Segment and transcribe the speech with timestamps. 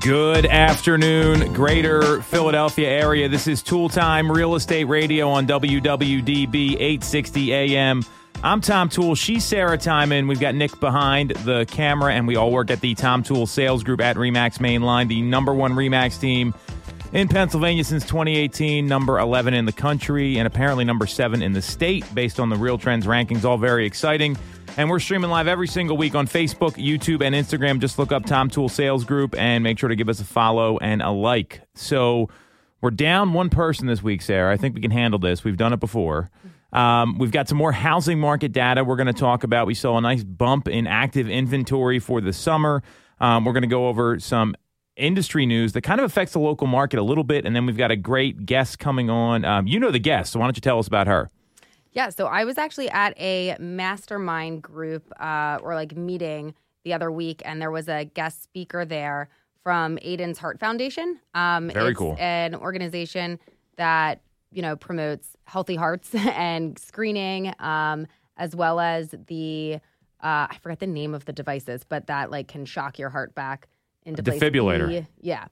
[0.00, 3.28] Good afternoon, greater Philadelphia area.
[3.28, 8.04] This is Toole Time Real Estate Radio on WWDB 860 AM.
[8.42, 9.16] I'm Tom Toole.
[9.16, 10.28] She's Sarah Tymon.
[10.28, 13.82] We've got Nick behind the camera, and we all work at the Tom Toole Sales
[13.82, 16.54] Group at Remax Mainline, the number one Remax team
[17.12, 21.62] in Pennsylvania since 2018, number 11 in the country, and apparently number 7 in the
[21.62, 23.44] state based on the Real Trends rankings.
[23.44, 24.36] All very exciting.
[24.76, 27.80] And we're streaming live every single week on Facebook, YouTube, and Instagram.
[27.80, 30.78] Just look up Tom Toole Sales Group and make sure to give us a follow
[30.78, 31.62] and a like.
[31.74, 32.28] So
[32.80, 34.52] we're down one person this week, Sarah.
[34.52, 35.42] I think we can handle this.
[35.42, 36.30] We've done it before.
[36.72, 39.66] Um, we've got some more housing market data we're going to talk about.
[39.66, 42.82] We saw a nice bump in active inventory for the summer.
[43.18, 44.54] Um, we're going to go over some
[44.98, 47.44] industry news that kind of affects the local market a little bit.
[47.44, 49.44] And then we've got a great guest coming on.
[49.44, 51.30] Um, you know the guest, so why don't you tell us about her?
[51.92, 57.10] Yeah, so I was actually at a mastermind group uh, or like meeting the other
[57.10, 59.28] week, and there was a guest speaker there
[59.62, 61.18] from Aidan's Heart Foundation.
[61.34, 62.16] Um, Very it's cool.
[62.18, 63.38] An organization
[63.76, 64.20] that
[64.52, 69.78] you know promotes healthy hearts and screening, um, as well as the
[70.22, 73.34] uh, I forget the name of the devices, but that like can shock your heart
[73.34, 73.68] back
[74.08, 74.40] into place.
[74.40, 75.06] defibrillator.
[75.20, 75.44] Yeah.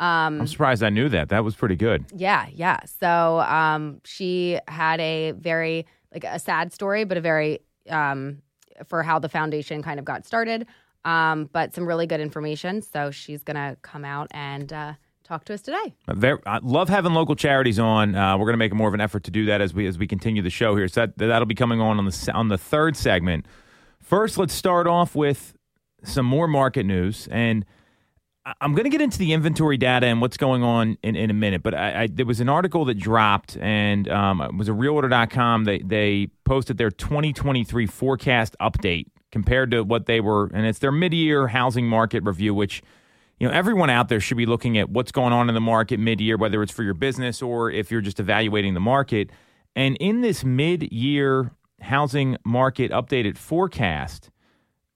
[0.00, 1.28] Um, I'm surprised I knew that.
[1.30, 2.04] That was pretty good.
[2.14, 2.80] yeah, yeah.
[3.00, 8.42] So um, she had a very like a sad story, but a very um,
[8.86, 10.66] for how the foundation kind of got started.
[11.04, 12.82] Um, but some really good information.
[12.82, 14.92] So she's gonna come out and uh,
[15.28, 15.94] talk to us today.
[16.08, 18.14] Very, I love having local charities on.
[18.14, 19.98] Uh, we're going to make more of an effort to do that as we as
[19.98, 20.88] we continue the show here.
[20.88, 23.46] So that that'll be coming on on the on the third segment.
[24.00, 25.54] First, let's start off with
[26.02, 27.64] some more market news, and
[28.60, 31.34] I'm going to get into the inventory data and what's going on in, in a
[31.34, 31.62] minute.
[31.62, 35.64] But I, I, there was an article that dropped, and um, it was a Realtor.com.
[35.64, 40.92] They they posted their 2023 forecast update compared to what they were, and it's their
[40.92, 42.82] mid-year housing market review, which
[43.38, 46.00] you know everyone out there should be looking at what's going on in the market
[46.00, 49.30] mid-year whether it's for your business or if you're just evaluating the market
[49.76, 54.30] and in this mid-year housing market updated forecast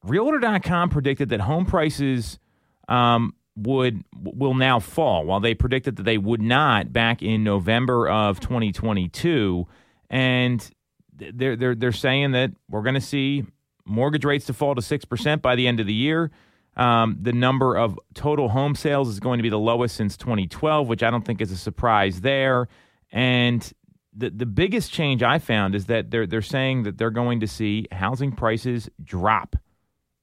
[0.03, 2.41] realtor.com predicted that home prices
[2.89, 8.09] um, would will now fall while they predicted that they would not back in November
[8.09, 9.67] of 2022
[10.09, 10.71] and
[11.13, 13.45] they're they're they're saying that we're going to see
[13.85, 16.31] mortgage rates to fall to 6% by the end of the year
[16.77, 20.89] um, the number of total home sales is going to be the lowest since 2012,
[20.89, 22.69] which I don't think is a surprise there.
[23.11, 23.71] And
[24.15, 27.47] the the biggest change I found is that they're they're saying that they're going to
[27.47, 29.57] see housing prices drop.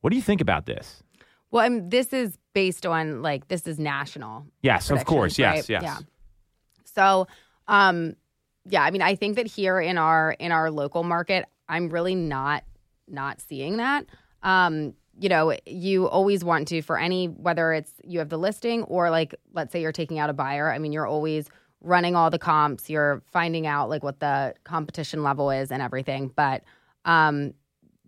[0.01, 1.03] What do you think about this?
[1.51, 4.45] Well, I mean, this is based on like this is national.
[4.61, 5.37] Yes, of course.
[5.37, 5.69] Yes, right?
[5.69, 5.83] yes.
[5.83, 5.97] Yeah.
[6.85, 7.27] So,
[7.67, 8.15] um,
[8.65, 12.15] yeah, I mean, I think that here in our in our local market, I'm really
[12.15, 12.63] not
[13.07, 14.05] not seeing that.
[14.43, 18.83] Um, you know, you always want to for any whether it's you have the listing
[18.83, 20.71] or like let's say you're taking out a buyer.
[20.71, 21.49] I mean, you're always
[21.81, 22.89] running all the comps.
[22.89, 26.31] You're finding out like what the competition level is and everything.
[26.35, 26.63] But
[27.05, 27.53] um,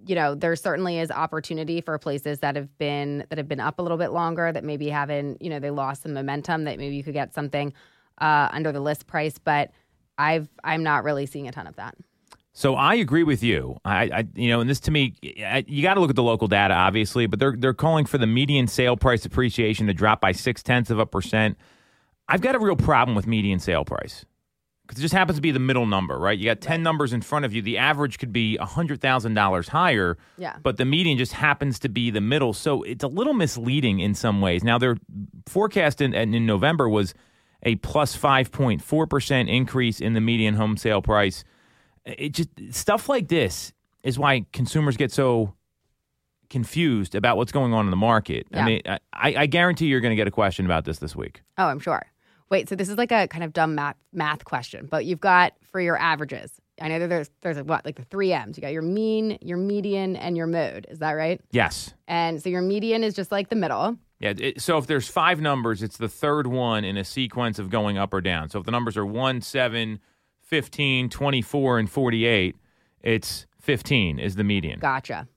[0.05, 3.79] you know, there certainly is opportunity for places that have been that have been up
[3.79, 6.95] a little bit longer that maybe haven't, you know, they lost some momentum that maybe
[6.95, 7.73] you could get something
[8.19, 9.37] uh, under the list price.
[9.37, 9.71] But
[10.17, 11.95] I've I'm not really seeing a ton of that.
[12.53, 13.77] So I agree with you.
[13.85, 16.23] I, I you know, and this to me, I, you got to look at the
[16.23, 20.19] local data, obviously, but they're they're calling for the median sale price appreciation to drop
[20.21, 21.57] by six tenths of a percent.
[22.27, 24.25] I've got a real problem with median sale price
[24.87, 26.37] because it just happens to be the middle number, right?
[26.37, 27.61] You got ten numbers in front of you.
[27.61, 30.57] The average could be hundred thousand dollars higher, Yeah.
[30.61, 32.53] but the median just happens to be the middle.
[32.53, 34.63] So it's a little misleading in some ways.
[34.63, 34.97] Now their
[35.47, 37.13] forecast in, in November was
[37.63, 41.43] a plus plus five point four percent increase in the median home sale price
[42.05, 43.71] it just stuff like this
[44.03, 45.53] is why consumers get so
[46.49, 48.47] confused about what's going on in the market.
[48.53, 51.41] I mean, I, I guarantee you're going to get a question about this this week.
[51.57, 52.01] Oh, I'm sure.
[52.51, 55.53] Wait, so this is like a kind of dumb math math question, but you've got
[55.63, 56.51] for your averages.
[56.81, 58.57] I know that there's there's like what like the three M's.
[58.57, 60.85] You got your mean, your median, and your mode.
[60.89, 61.39] Is that right?
[61.51, 61.93] Yes.
[62.09, 63.97] And so your median is just like the middle.
[64.19, 64.33] Yeah.
[64.37, 67.97] It, so if there's five numbers, it's the third one in a sequence of going
[67.97, 68.49] up or down.
[68.49, 69.99] So if the numbers are 1, 7,
[70.41, 72.55] 15, 24, and 48,
[73.01, 74.79] it's 15 is the median.
[74.79, 75.27] Gotcha.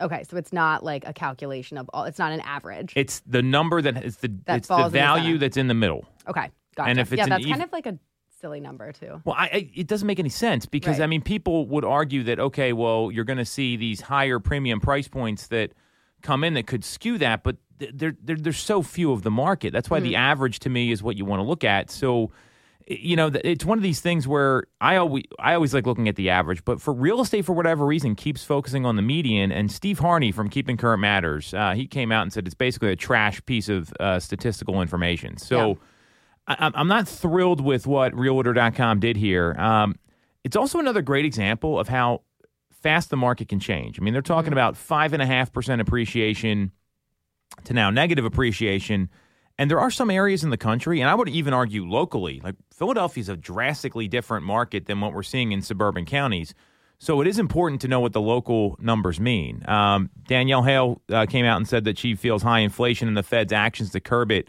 [0.00, 2.04] Okay, so it's not like a calculation of all.
[2.04, 2.92] It's not an average.
[2.96, 5.38] It's the number that is the That it's the falls in the value center.
[5.38, 6.04] that's in the middle.
[6.28, 6.90] okay, gotcha.
[6.90, 7.98] and if it's yeah, an that's ev- kind of like a
[8.40, 9.22] silly number too.
[9.24, 11.04] Well, I, I, it doesn't make any sense because Right.
[11.04, 14.80] I mean, people would argue that okay, well, you're going to see these higher premium
[14.80, 15.72] price points that
[16.22, 19.30] come in that could skew that, but th- there, there there's so few of the
[19.30, 19.72] market.
[19.72, 20.16] That's why the Mm-hmm.
[20.16, 21.90] average to me is what you want to look at.
[21.90, 22.32] So
[22.86, 26.16] you know, it's one of these things where I always I always like looking at
[26.16, 29.50] the average, but for real estate, for whatever reason, keeps focusing on the median.
[29.52, 32.92] And Steve Harney from Keeping Current Matters, uh, he came out and said it's basically
[32.92, 35.38] a trash piece of uh, statistical information.
[35.38, 35.74] So Yeah.
[36.46, 39.54] I, I'm not thrilled with what Realtor.com did here.
[39.58, 39.94] Um,
[40.42, 42.20] it's also another great example of how
[42.82, 43.98] fast the market can change.
[43.98, 46.70] I mean, they're talking about five and a half percent appreciation
[47.64, 49.08] to now negative appreciation.
[49.58, 52.56] And there are some areas in the country, and I would even argue locally, like
[52.74, 56.54] Philadelphia is a drastically different market than what we're seeing in suburban counties.
[56.98, 59.62] So it is important to know what the local numbers mean.
[59.68, 63.22] Um, Danielle Hale uh, came out and said that she feels high inflation and the
[63.22, 64.48] Fed's actions to curb it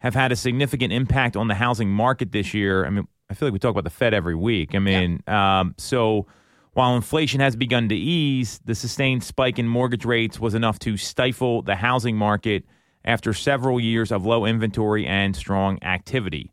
[0.00, 2.84] have had a significant impact on the housing market this year.
[2.84, 4.74] I mean, I feel like we talk about the Fed every week.
[4.74, 6.26] I mean, um, so
[6.74, 10.96] while inflation has begun to ease, the sustained spike in mortgage rates was enough to
[10.96, 12.64] stifle the housing market
[13.04, 16.52] after several years of low inventory and strong activity.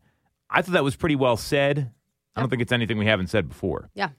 [0.49, 1.91] I thought that was pretty well said.
[2.35, 3.89] I don't think it's anything we haven't said before.
[3.93, 4.09] Yeah.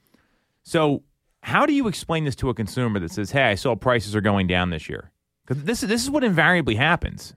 [0.63, 1.03] So,
[1.43, 4.21] how do you explain this to a consumer that says, "Hey, I saw prices are
[4.21, 5.11] going down this year"?
[5.47, 7.35] Because this is this is what invariably happens.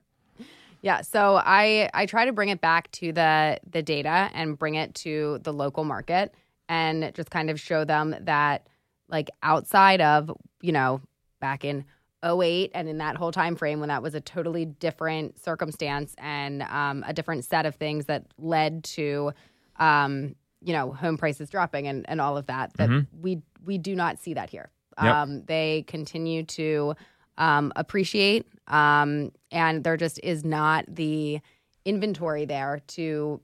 [0.82, 4.76] Yeah, so I I try to bring it back to the the data and bring
[4.76, 6.32] it to the local market
[6.68, 8.68] and just kind of show them that
[9.08, 11.00] like outside of, you know,
[11.40, 11.84] back in
[12.26, 16.62] 08 and in that whole time frame when that was a totally different circumstance and
[16.62, 19.32] um, a different set of things that led to
[19.78, 20.34] um,
[20.66, 24.18] you know, home prices dropping and, and all of that that we we do not
[24.18, 24.70] see that here.
[25.02, 25.14] Yep.
[25.14, 26.94] Um, they continue to
[27.36, 31.40] um, appreciate, um, and there just is not the
[31.84, 33.40] inventory there to,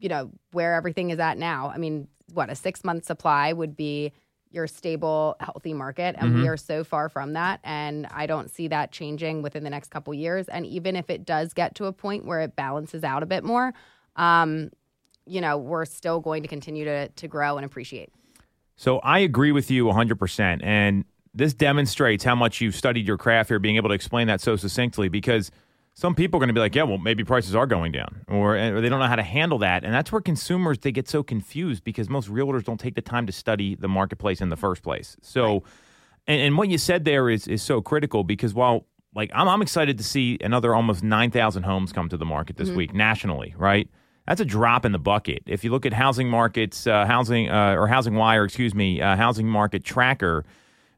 [0.00, 1.70] you know, where everything is at now.
[1.72, 4.12] I mean, what a six month supply would be
[4.56, 7.60] your stable, healthy market, and we are so far from that.
[7.62, 10.48] And I don't see that changing within the next couple years.
[10.48, 13.44] And even if it does get to a point where it balances out a bit
[13.44, 13.72] more,
[14.16, 14.70] um,
[15.26, 18.10] you know, we're still going to continue to to grow and appreciate.
[18.76, 20.60] So I agree with you 100%.
[20.62, 21.04] And
[21.34, 24.56] this demonstrates how much you've studied your craft here, being able to explain that so
[24.56, 25.50] succinctly, because
[25.98, 28.54] some people are going to be like, yeah, well, maybe prices are going down, or,
[28.54, 29.82] or they don't know how to handle that.
[29.82, 33.24] And that's where consumers, they get so confused because most realtors don't take the time
[33.26, 35.16] to study the marketplace in the first place.
[35.22, 35.62] So,
[36.26, 38.84] and, and what you said there is, is so critical because while
[39.14, 42.68] like I'm, I'm excited to see another almost 9,000 homes come to the market this
[42.76, 43.88] week nationally, right?
[44.28, 45.44] That's a drop in the bucket.
[45.46, 49.16] If you look at housing markets, uh, housing uh, or housing wire, excuse me, uh,
[49.16, 50.44] housing market tracker,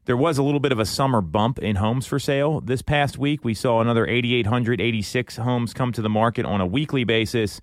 [0.09, 3.19] there was a little bit of a summer bump in homes for sale this past
[3.19, 3.45] week.
[3.45, 7.61] We saw another 8,886 homes come to the market on a weekly basis.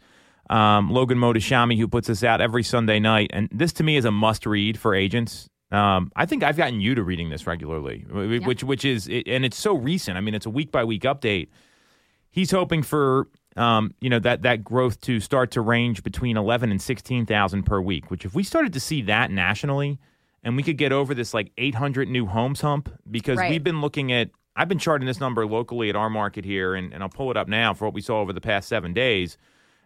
[0.49, 4.05] Um, Logan Mohtashami, who puts this out every Sunday night, and this to me is
[4.05, 5.49] a must read for agents.
[5.73, 9.45] Um, I think I've gotten you to reading this regularly, wh- which which is and
[9.45, 10.17] it's so recent.
[10.17, 11.49] I mean, it's a week by week update
[12.31, 13.27] he's hoping for
[13.57, 17.81] um, you know that that growth to start to range between 11 and 16,000 per
[17.81, 19.99] week which if we started to see that nationally
[20.47, 23.51] and we could get over this like 800 new homes hump because Right.
[23.51, 26.95] we've been looking at I've been charting this number locally at our market here and,
[26.95, 29.37] and I'll pull it up now for what we saw over the past 7 days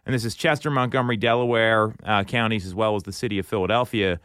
[0.05, 4.19] and this is Chester, Montgomery, Delaware uh, counties as well as the city of Philadelphia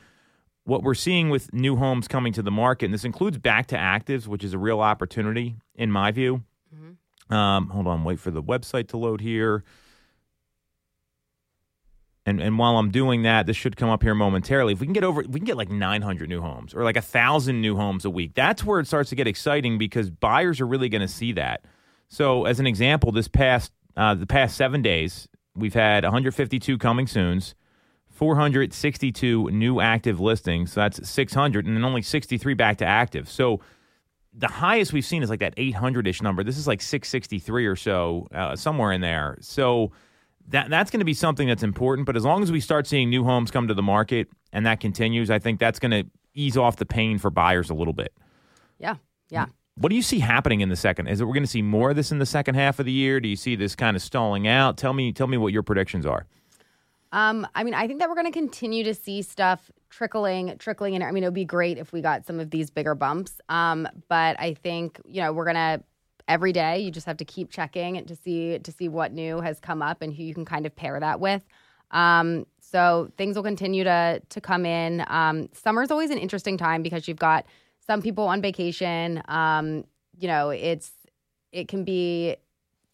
[0.64, 3.76] what we're seeing with new homes coming to the market, and this includes back to
[3.76, 6.42] actives, which is a real opportunity in my view.
[7.30, 9.62] Um, hold on, wait for the website to load here.
[12.26, 14.72] And and while I'm doing that, this should come up here momentarily.
[14.72, 17.02] If we can get over, we can get like 900 new homes or like a
[17.02, 18.34] thousand new homes a week.
[18.34, 21.64] That's where it starts to get exciting because buyers are really going to see that.
[22.08, 27.06] So, as an example, this past uh, the past seven days, we've had 152 coming
[27.06, 27.54] soon's,
[28.10, 30.72] 462 new active listings.
[30.72, 33.28] So that's 600, and then only 63 back to active.
[33.30, 33.60] So
[34.34, 36.42] the highest we've seen is like that 800 ish number.
[36.42, 39.38] This is like 663 or so, uh, somewhere in there.
[39.40, 39.92] So
[40.48, 42.06] that that's going to be something that's important.
[42.06, 44.80] But as long as we start seeing new homes come to the market and that
[44.80, 48.12] continues, I think that's going to ease off the pain for buyers a little bit.
[48.78, 48.96] Yeah,
[49.30, 49.46] yeah.
[49.78, 51.08] What do you see happening in the second?
[51.08, 52.92] Is it we're going to see more of this in the second half of the
[52.92, 53.20] year?
[53.20, 54.78] Do you see this kind of stalling out?
[54.78, 56.26] Tell me, tell me what your predictions are.
[57.12, 60.94] Um, I mean, I think that we're going to continue to see stuff trickling, trickling
[60.94, 61.02] in.
[61.02, 63.40] I mean, it would be great if we got some of these bigger bumps.
[63.48, 65.82] Um, but I think you know we're gonna
[66.28, 66.80] every day.
[66.80, 70.02] You just have to keep checking to see to see what new has come up
[70.02, 71.44] and who you can kind of pair that with.
[71.90, 75.04] Um, so things will continue to to come in.
[75.08, 77.46] Um, summer is always an interesting time because you've got
[77.86, 79.22] some people on vacation.
[79.28, 79.84] Um,
[80.18, 80.90] you know, it's
[81.52, 82.36] it can be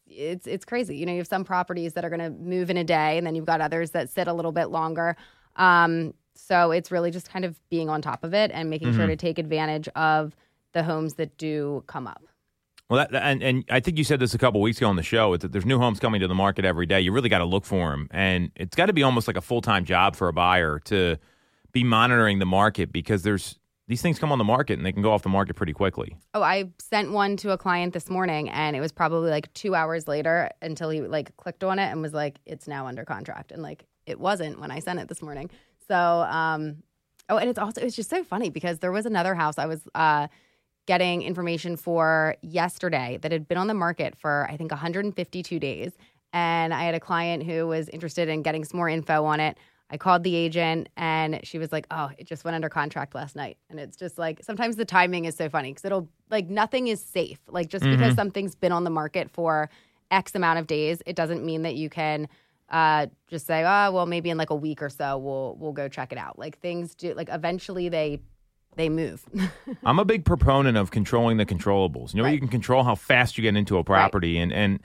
[0.06, 0.96] it's it's crazy.
[0.96, 3.26] You know, you have some properties that are going to move in a day, and
[3.26, 5.16] then you've got others that sit a little bit longer.
[5.56, 9.06] Um, so it's really just kind of being on top of it and making sure
[9.06, 10.34] to take advantage of
[10.72, 12.22] the homes that do come up.
[12.92, 15.02] Well, that, and and I think you said this a couple weeks ago on the
[15.02, 15.34] show.
[15.34, 17.00] That there's new homes coming to the market every day.
[17.00, 19.40] You really got to look for them, and it's got to be almost like a
[19.40, 21.16] full time job for a buyer to
[21.72, 23.58] be monitoring the market because there's
[23.88, 26.14] these things come on the market and they can go off the market pretty quickly.
[26.34, 29.74] Oh, I sent one to a client this morning, and it was probably like two
[29.74, 33.52] hours later until he like clicked on it and was like, "It's now under contract,"
[33.52, 35.48] and like it wasn't when I sent it this morning.
[35.88, 36.82] So, um,
[37.30, 39.80] oh, and it's also it's just so funny because there was another house I was
[39.94, 40.28] uh,
[40.86, 45.92] getting information for yesterday that had been on the market for I think 152 days,
[46.32, 49.56] and I had a client who was interested in getting some more info on it.
[49.90, 53.36] I called the agent and she was like, "Oh, it just went under contract last
[53.36, 56.88] night." And it's just like sometimes the timing is so funny because it'll like nothing
[56.88, 57.38] is safe.
[57.46, 57.98] Like just mm-hmm.
[57.98, 59.68] because something's been on the market for
[60.10, 62.28] X amount of days, it doesn't mean that you can
[62.70, 65.88] uh, just say, "Oh, well, maybe in like a week or so we'll we'll go
[65.88, 68.20] check it out." Like things do like eventually they
[68.76, 69.24] they move.
[69.84, 72.14] I'm a big proponent of controlling the controllables.
[72.14, 72.32] You know, right.
[72.32, 74.42] you can control how fast you get into a property, right.
[74.42, 74.80] and and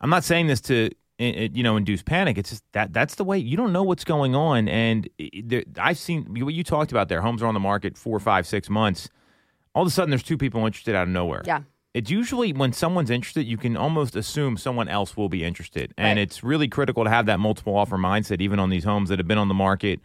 [0.00, 2.38] I'm not saying this to you know induce panic.
[2.38, 5.08] It's just that that's the way you don't know what's going on, and
[5.44, 7.20] there, I've seen what you talked about there.
[7.20, 9.08] Homes are on the market four, five, six months.
[9.74, 11.42] All of a sudden, there's two people interested out of nowhere.
[11.44, 11.62] Yeah.
[11.94, 16.16] It's usually when someone's interested, you can almost assume someone else will be interested, and
[16.16, 16.22] right.
[16.22, 19.26] it's really critical to have that multiple offer mindset, even on these homes that have
[19.26, 20.00] been on the market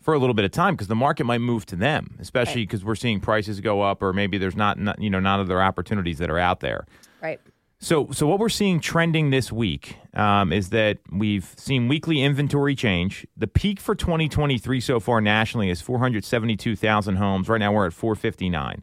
[0.00, 2.82] for a little bit of time because the market might move to them, especially because
[2.82, 2.88] right.
[2.88, 6.18] we're seeing prices go up, or maybe there's not, not, you know not other opportunities
[6.18, 6.86] that are out there.
[7.22, 7.40] Right.
[7.82, 12.74] So, so what we're seeing trending this week um, is that we've seen weekly inventory
[12.74, 13.26] change.
[13.38, 17.48] The peak for 2023 so far nationally is 472,000 homes.
[17.48, 18.82] Right now, we're at 459.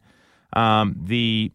[0.54, 1.52] Um, the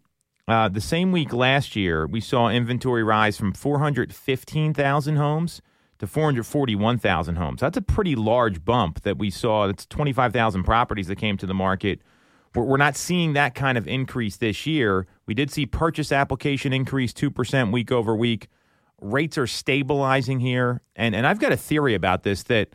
[0.48, 5.62] uh, the same week last year, we saw inventory rise from 415,000 homes
[6.02, 7.60] to 441,000 homes.
[7.60, 9.68] That's a pretty large bump that we saw.
[9.68, 12.00] That's 25,000 properties that came to the market.
[12.56, 15.06] We're not seeing that kind of increase this year.
[15.26, 18.48] We did see purchase application increase 2% week over week.
[19.00, 20.82] Rates are stabilizing here.
[20.96, 22.70] And, and I've got a theory about this that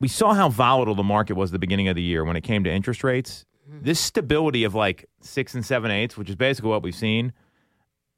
[0.00, 2.42] we saw how volatile the market was at the beginning of the year when it
[2.42, 3.44] came to interest rates.
[3.70, 3.84] Mm-hmm.
[3.84, 7.32] This stability of like six and seven eighths, which is basically what we've seen,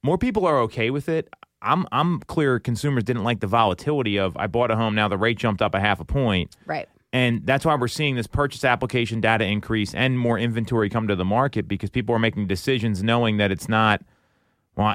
[0.02, 1.28] more people are okay with it.
[1.66, 5.18] I'm I'm clear consumers didn't like the volatility of I bought a home now the
[5.18, 6.56] rate jumped up a half a point.
[6.64, 6.88] Right.
[7.12, 11.16] And that's why we're seeing this purchase application data increase and more inventory come to
[11.16, 14.02] the market because people are making decisions knowing that it's not
[14.76, 14.94] well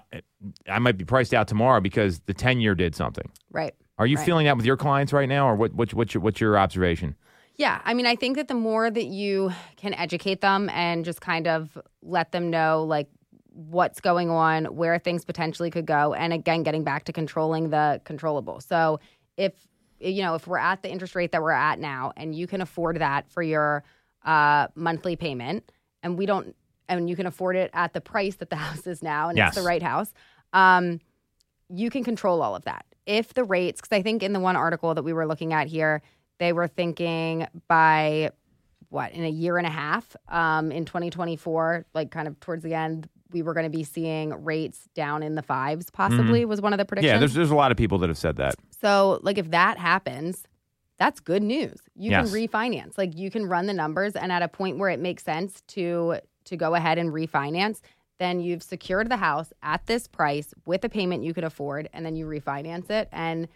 [0.70, 3.30] I, might be priced out tomorrow because the 10 year did something.
[3.52, 3.74] Right.
[3.98, 4.26] Are you right.
[4.26, 7.16] feeling that with your clients right now or what, what what's your what's your observation?
[7.56, 11.22] Yeah, I mean, I think that the more that you can educate them and just
[11.22, 13.08] kind of let them know, like,
[13.52, 18.02] what's going on, where things potentially could go, and again, getting back to controlling the
[18.04, 18.62] controllable.
[18.62, 19.00] So
[19.38, 19.54] if
[20.00, 22.62] you know if we're at the interest rate that we're at now, and you can
[22.62, 23.84] afford that for your
[24.24, 26.56] uh, monthly payment, and we don't,
[26.88, 29.50] and you can afford it at the price that the house is now, and yes.
[29.50, 30.14] it's the right house,
[30.54, 31.00] um,
[31.70, 32.86] you can control all of that.
[33.06, 35.68] If the rates, because I think in the one article that we were looking at
[35.68, 36.02] here,
[36.40, 38.32] they were thinking by
[38.90, 42.74] what in a year and a half um, in 2024, like kind of towards the
[42.74, 46.50] end, we were going to be seeing rates down in the fives, possibly, mm-hmm.
[46.50, 47.12] was one of the predictions.
[47.12, 48.56] Yeah, there's, there's a lot of people that have said that.
[48.82, 50.44] So, like, if that happens,
[50.98, 51.80] that's good news.
[51.96, 52.32] You yes.
[52.32, 52.98] can refinance.
[52.98, 56.18] Like, you can run the numbers, and at a point where it makes sense to
[56.46, 57.82] to go ahead and refinance,
[58.18, 62.06] then you've secured the house at this price with a payment you could afford, and
[62.06, 63.10] then you refinance it.
[63.12, 63.48] And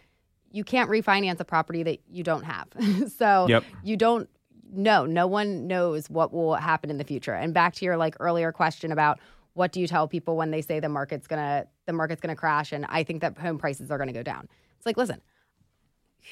[0.50, 2.68] you can't refinance a property that you don't have.
[3.16, 3.64] so yep.
[3.82, 4.28] you don't
[4.72, 5.06] know.
[5.06, 7.34] No one knows what will happen in the future.
[7.34, 9.20] And back to your like earlier question about
[9.56, 12.72] what do you tell people when they say the market's gonna the market's gonna crash
[12.72, 14.48] and I think that home prices are gonna go down.
[14.76, 15.22] It's like, listen,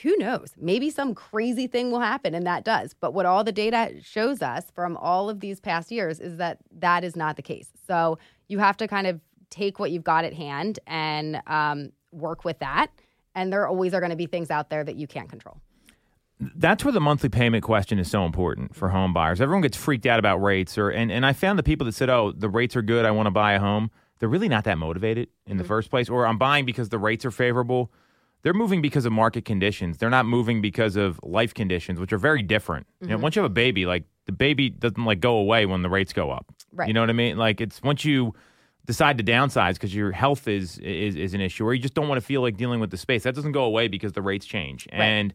[0.03, 0.53] who knows?
[0.59, 2.95] Maybe some crazy thing will happen and that does.
[2.95, 6.59] But what all the data shows us from all of these past years is that
[6.79, 7.71] that is not the case.
[7.87, 12.45] So you have to kind of take what you've got at hand and um, work
[12.45, 12.89] with that.
[13.35, 15.61] And there always are going to be things out there that you can't control
[16.41, 19.41] that's where the monthly payment question is so important for home buyers.
[19.41, 22.11] Everyone gets freaked out about rates, or and, and I found the people that said,
[22.11, 23.05] "Oh, the rates are good.
[23.05, 25.59] I want to buy a home." They're really not that motivated in mm-hmm.
[25.59, 27.93] the first place, or I'm buying because the rates are favorable.
[28.43, 29.99] They're moving because of market conditions.
[29.99, 32.87] They're not moving because of life conditions, which are very different.
[32.87, 33.05] Mm-hmm.
[33.05, 33.23] You know, mm-hmm.
[33.23, 36.13] once you have a baby, like the baby doesn't like go away when the rates
[36.13, 36.47] go up.
[36.73, 36.89] Right.
[36.89, 37.37] You know what I mean?
[37.37, 38.35] Like it's once you
[38.87, 42.09] decide to downsize because your health is, is is an issue, or you just don't
[42.09, 43.23] want to feel like dealing with the space.
[43.23, 44.87] That doesn't go away because the rates change.
[44.93, 45.01] Right.
[45.01, 45.35] And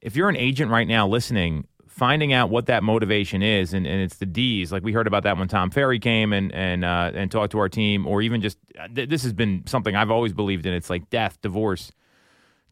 [0.00, 4.00] if you're an agent right now listening, finding out what that motivation is, and, and
[4.00, 7.10] it's the D's, like we heard about that when Tom Ferry came and and uh,
[7.14, 8.58] and talked to our team, or even just
[8.94, 10.72] th- this has been something I've always believed in.
[10.72, 11.92] It's like death, divorce,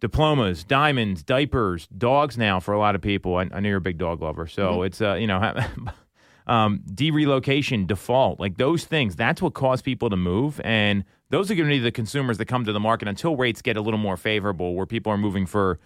[0.00, 2.38] diplomas, diamonds, diapers, dogs.
[2.38, 4.75] Now for a lot of people, I, I know you're a big dog lover, so
[4.75, 4.87] mm-hmm.
[4.87, 5.54] it's uh, you know.
[6.47, 9.16] um, derelocation, default, like those things.
[9.16, 12.45] That's what caused people to move, and those are going to be the consumers that
[12.47, 15.45] come to the market until rates get a little more favorable, where people are moving
[15.45, 15.80] for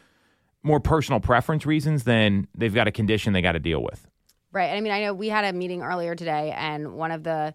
[0.62, 4.06] more personal preference reasons than they've got a condition they got to deal with.
[4.52, 4.70] Right.
[4.70, 7.54] I mean, I know we had a meeting earlier today, and one of the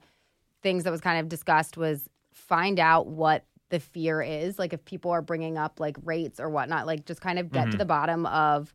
[0.62, 4.57] things that was kind of discussed was find out what the fear is.
[4.57, 7.63] Like, if people are bringing up like rates or whatnot, like just kind of get
[7.63, 7.71] Mm-hmm.
[7.71, 8.74] to the bottom of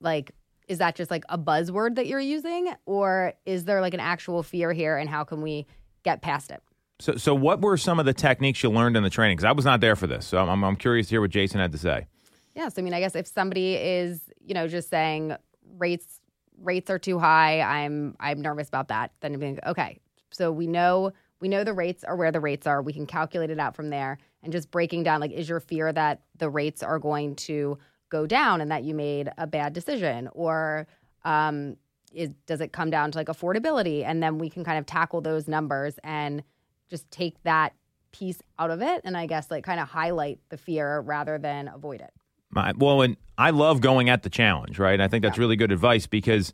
[0.00, 0.32] like,
[0.68, 4.42] is that just like a buzzword that you're using, or is there like an actual
[4.42, 5.66] fear here, and how can we
[6.02, 6.62] get past it?
[7.00, 9.36] So, so what were some of the techniques you learned in the training?
[9.36, 11.60] Because I was not there for this, so I'm, I'm curious to hear what Jason
[11.60, 12.06] had to say.
[12.54, 15.34] Yeah, so I mean, I guess if somebody is, you know, just saying
[15.78, 16.20] rates
[16.60, 19.12] rates are too high, I'm I'm nervous about that.
[19.20, 19.98] Then being okay,
[20.30, 22.82] so we know we know the rates are where the rates are.
[22.82, 25.92] We can calculate it out from there, and just breaking down like, is your fear
[25.92, 27.78] that the rates are going to
[28.10, 30.86] go down and that you made a bad decision, or
[31.24, 31.76] um,
[32.12, 35.22] is, does it come down to like affordability, and then we can kind of tackle
[35.22, 36.42] those numbers and
[36.90, 37.72] just take that
[38.12, 41.68] piece out of it, and I guess like kind of highlight the fear rather than
[41.68, 42.12] avoid it.
[42.52, 44.92] My, well, and I love going at the challenge, right?
[44.92, 46.52] And I think that's really good advice because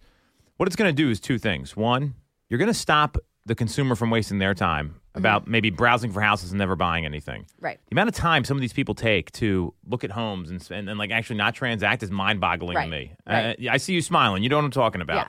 [0.57, 1.77] what it's going to do is two things.
[1.77, 2.15] One,
[2.49, 6.53] you're going to stop the consumer from wasting their time about maybe browsing for houses
[6.53, 7.47] and never buying anything.
[7.61, 7.81] Right.
[7.89, 10.89] The amount of time some of these people take to look at homes and and,
[10.89, 12.85] and like actually not transact is mind boggling Right.
[12.85, 13.13] to me.
[13.27, 13.57] Right.
[13.67, 14.43] Uh, I see you smiling.
[14.45, 15.27] You know what I'm talking about.
[15.27, 15.29] Yeah.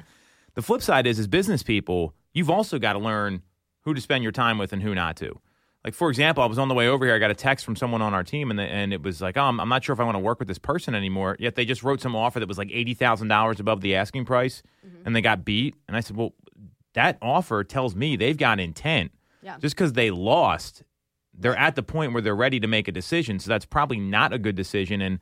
[0.56, 3.42] The flip side is, as business people, you've also got to learn
[3.82, 5.40] who to spend your time with and who not to.
[5.89, 7.15] Like for example, I was on the way over here.
[7.15, 9.38] I got a text from someone on our team, and the, and it was like,
[9.38, 11.55] "Oh, I'm, I'm not sure if I want to work with this person anymore." Yet
[11.55, 14.62] they just wrote some offer that was like eighty thousand dollars above the asking price,
[14.86, 15.08] Mm-hmm.
[15.08, 15.74] and they got beat.
[15.88, 16.36] And I said, "Well,
[16.93, 19.12] that offer tells me they've got intent.
[19.41, 19.58] Yeah.
[19.58, 20.84] Just because they lost,
[21.34, 23.39] they're at the point where they're ready to make a decision.
[23.39, 25.01] So that's probably not a good decision.
[25.01, 25.17] And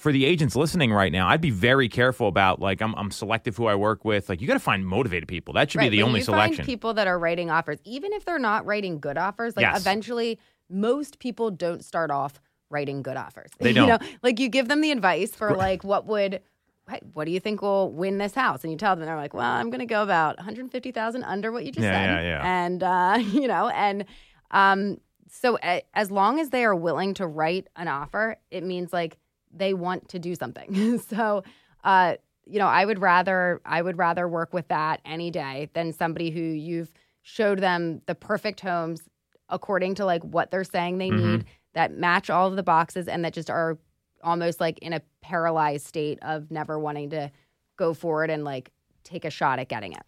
[0.00, 3.56] for the agents listening right now, I'd be very careful about like I'm, I'm selective
[3.56, 4.28] who I work with.
[4.28, 5.54] Like you got to find motivated people.
[5.54, 5.90] That should right.
[5.90, 6.56] be the only you selection.
[6.56, 9.80] Find people that are writing offers, even if they're not writing good offers, like Yes.
[9.80, 10.38] eventually
[10.70, 12.40] most people don't start off
[12.70, 13.50] writing good offers.
[13.58, 13.88] They You don't.
[13.88, 16.40] know, like you give them the advice for like what would
[16.88, 18.64] hey, what do you think will win this house?
[18.64, 21.64] And you tell them they're like, well, I'm going to go about 150,000 under what
[21.64, 22.24] you just Yeah, said.
[22.24, 22.64] yeah, yeah.
[22.64, 24.06] And uh, you know, and
[24.50, 24.98] um,
[25.30, 29.18] so a, as long as they are willing to write an offer, it means like
[29.50, 30.98] they want to do something.
[31.08, 31.42] so,
[31.84, 35.92] uh, you know, I would rather I would rather work with that any day than
[35.92, 39.02] somebody who you've showed them the perfect homes
[39.48, 41.36] according to like what they're saying they Mm-hmm.
[41.36, 43.78] need that match all of the boxes and that just are
[44.22, 47.30] almost like in a paralyzed state of never wanting to
[47.76, 48.70] go forward and like
[49.04, 50.02] take a shot at getting it.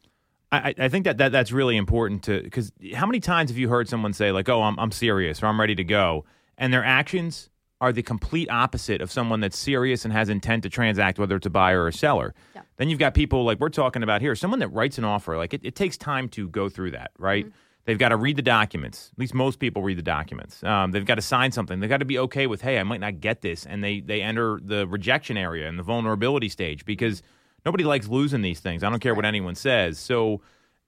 [0.50, 3.68] I, I think that, that that's really important to because how many times have you
[3.70, 6.26] heard someone say like, "Oh, I'm I'm serious" or "I'm ready to go,"
[6.58, 7.48] and their actions
[7.82, 11.46] are the complete opposite of someone that's serious and has intent to transact, whether it's
[11.46, 12.32] a buyer or a seller.
[12.54, 12.62] Yeah.
[12.76, 15.36] Then you've got people like we're talking about here, someone that writes an offer.
[15.36, 17.44] Like it, it takes time to go through that, right?
[17.84, 19.10] They've got to read the documents.
[19.12, 20.62] At least most people read the documents.
[20.62, 21.80] Um, they've got to sign something.
[21.80, 24.22] They've got to be okay with, hey, I might not get this, and they they
[24.22, 27.20] enter the rejection area and the vulnerability stage because
[27.66, 28.84] nobody likes losing these things.
[28.84, 29.98] I don't care what anyone says.
[29.98, 30.40] So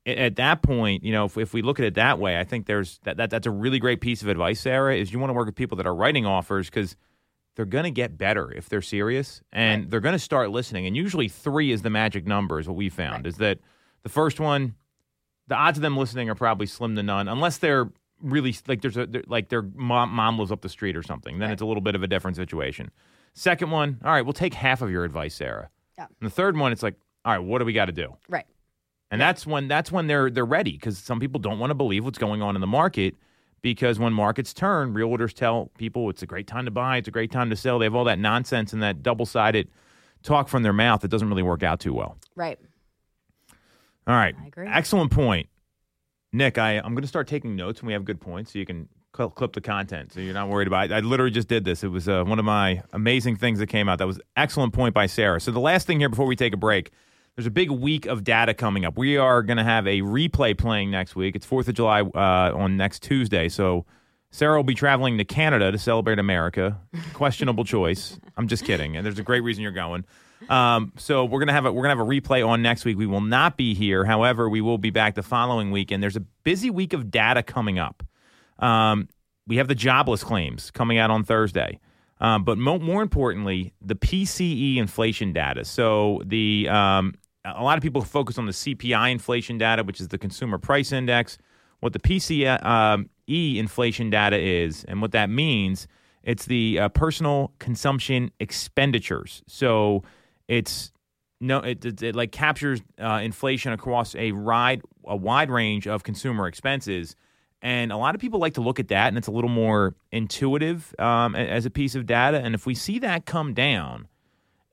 [0.07, 2.67] at that point, you know, if, if we look at it that way, I think
[2.67, 4.97] there's that, that that's a really great piece of advice, Sarah.
[4.97, 6.97] Is you want to work with people that are writing offers because
[7.57, 10.87] they're going to get better if they're serious and they're going to start listening.
[10.87, 13.25] And usually three is the magic number, is what we found.
[13.25, 13.27] Right.
[13.27, 13.61] Is that
[14.03, 14.75] the first one?
[15.47, 17.91] The odds of them listening are probably slim to none, unless they're
[18.23, 21.39] really like there's a they're- like their mom, mom lives up the street or something.
[21.39, 21.53] Then Right.
[21.53, 22.91] it's a little bit of a different situation.
[23.35, 25.69] Second one, all right, we'll take half of your advice, Sarah.
[25.99, 26.07] Yeah.
[26.21, 28.17] And the third one, it's like, all right, what do we got to do?
[28.29, 28.47] Right.
[29.15, 32.05] And that's when that's when they're they're ready because some people don't want to believe
[32.05, 33.15] what's going on in the market
[33.63, 37.13] because when markets turn, realtors tell people it's a great time to buy, it's a
[37.13, 37.79] great time to sell.
[37.79, 39.69] They have all that nonsense and that double sided
[40.25, 42.17] talk from their mouth that doesn't really work out too well.
[42.35, 42.59] Right.
[44.07, 44.67] All right, I agree.
[44.67, 45.49] excellent point,
[46.33, 46.59] Nick.
[46.59, 48.89] I I'm going to start taking notes when we have good points so you can
[49.17, 50.91] cl- clip the content so you're not worried about.
[50.91, 50.93] it.
[50.93, 51.85] I literally just did this.
[51.85, 53.99] It was uh, one of my amazing things that came out.
[53.99, 55.41] That was excellent point by Sarah.
[55.41, 56.91] So the last thing here before we take a break.
[57.37, 58.97] There's a big week of data coming up.
[58.97, 61.35] We are going to have a replay playing next week.
[61.35, 63.49] It's 4th of July uh, on next Tuesday.
[63.49, 63.87] So
[64.31, 66.81] Sarah will be traveling to Canada to celebrate America.
[67.13, 68.21] Questionable choice.
[68.37, 68.97] I'm just kidding.
[68.97, 70.05] And there's a great reason you're going.
[70.49, 72.99] Um, so we're gonna have a we're gonna have a replay on next week.
[72.99, 74.05] We will not be here.
[74.05, 75.91] However, we will be back the following week.
[75.91, 78.03] And there's a busy week of data coming up.
[78.59, 79.09] Um,
[79.47, 81.81] we have the jobless claims coming out on Thursday.
[82.21, 85.65] Um, but mo- more importantly, the PCE inflation data.
[85.65, 90.09] So the um, a lot of people focus on the CPI inflation data, which is
[90.09, 91.39] the consumer price index.
[91.81, 95.87] What the PCE um, inflation data is, and what that means,
[96.23, 99.43] it's the uh, personal consumption expenditures.
[99.47, 100.03] So
[100.49, 100.93] it's
[101.41, 106.03] no, it, it, it like captures uh, inflation across a wide a wide range of
[106.03, 107.17] consumer expenses,
[107.61, 109.95] and a lot of people like to look at that, and it's a little more
[110.11, 112.41] intuitive um, as a piece of data.
[112.41, 114.09] And if we see that come down,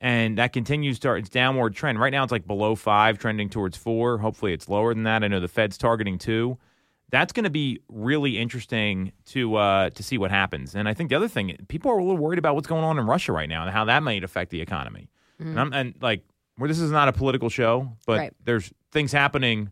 [0.02, 3.48] and that continues to start its downward trend, right now it's like below five, trending
[3.48, 4.18] towards four.
[4.18, 5.22] Hopefully, it's lower than that.
[5.24, 6.58] I know the Fed's targeting two.
[7.10, 10.74] That's going to be really interesting to uh, to see what happens.
[10.74, 12.98] And I think the other thing, people are a little worried about what's going on
[12.98, 15.08] in Russia right now and how that might affect the economy.
[15.38, 16.24] And, I'm, and like
[16.56, 18.32] where this is not a political show, but Right.
[18.44, 19.70] there's things happening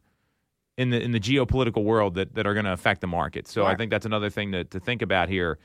[0.76, 3.48] in the in the geopolitical world that, that are going to affect the market.
[3.48, 5.58] So I think that's another thing to, to think about here.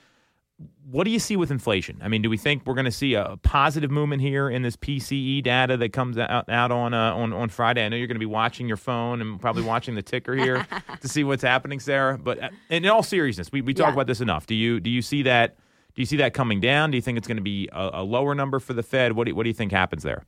[0.90, 2.00] What do you see with inflation?
[2.02, 4.78] I mean, do we think we're going to see a positive movement here in this
[4.78, 7.84] PCE data that comes out, out on, uh, on on Friday?
[7.84, 10.66] I know you're going to be watching your phone and probably watching the ticker here
[11.02, 12.18] to see what's happening, Sarah.
[12.18, 13.94] But uh, in all seriousness, we, we talk Yeah.
[13.94, 14.46] about this enough.
[14.46, 15.58] Do you do you see that?
[15.96, 16.92] Do you see that coming down?
[16.92, 19.14] Do you think it's going to be a, a lower number for the Fed?
[19.14, 20.24] What do, what do you think happens there?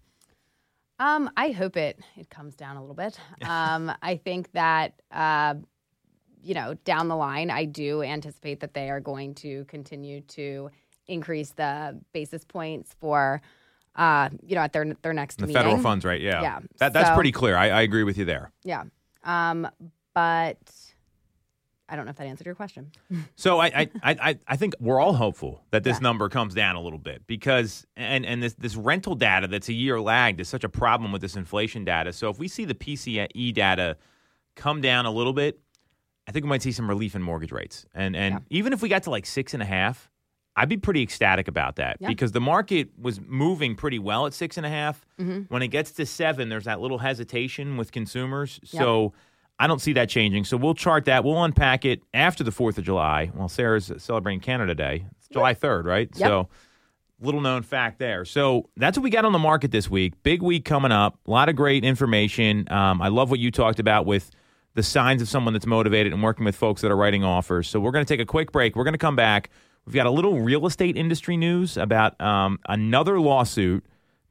[0.99, 3.17] Um, I hope it it comes down a little bit.
[3.47, 5.53] Um, I think that uh,
[6.47, 10.69] you know down the line, I do anticipate that they are going to continue to
[11.07, 13.41] increase the basis points for
[13.95, 15.61] uh, you know at their their next The meeting.
[15.61, 16.21] federal funds right?
[16.21, 16.59] yeah, Yeah.
[16.79, 17.55] That, that's So- pretty clear.
[17.57, 18.51] I, I agree with you there.
[18.63, 18.83] Yeah.
[19.23, 19.67] Um,
[20.13, 20.57] but
[21.89, 22.91] I don't know if that answered your question.
[23.35, 26.03] So I, I, I, I- think we're all hopeful that this Yeah.
[26.03, 29.73] number comes down a little bit because and and this this rental data that's a
[29.73, 32.13] year lagged is such a problem with this inflation data.
[32.13, 33.97] So if we see the PCE data
[34.55, 35.59] come down a little bit,
[36.27, 37.85] I think we might see some relief in mortgage rates.
[37.95, 38.39] And and Yeah.
[38.49, 40.09] even if we got to like six and a half,
[40.55, 42.07] I'd be pretty ecstatic about that Yeah.
[42.07, 45.05] because the market was moving pretty well at six and a half.
[45.19, 45.41] Mm-hmm.
[45.53, 48.59] When it gets to seven, there's that little hesitation with consumers.
[48.63, 49.13] So
[49.59, 50.43] I don't see that changing.
[50.45, 51.23] So we'll chart that.
[51.23, 53.31] We'll unpack it after the 4th of July.
[53.33, 55.05] Well, Sarah's celebrating Canada Day.
[55.19, 56.13] It's July 3rd, right?
[56.15, 56.49] So
[57.19, 58.25] little known fact there.
[58.25, 60.13] So that's what we got on the market this week.
[60.21, 61.17] Big week coming up.
[61.27, 62.71] A lot of great information.
[62.71, 64.29] Um, I love what you talked about with
[64.77, 67.67] the signs of someone that's motivated and working with folks that are writing offers.
[67.67, 68.75] So we're going to take a quick break.
[68.75, 69.49] We're going to come back.
[69.85, 73.83] We've got a little real estate industry news about um, another lawsuit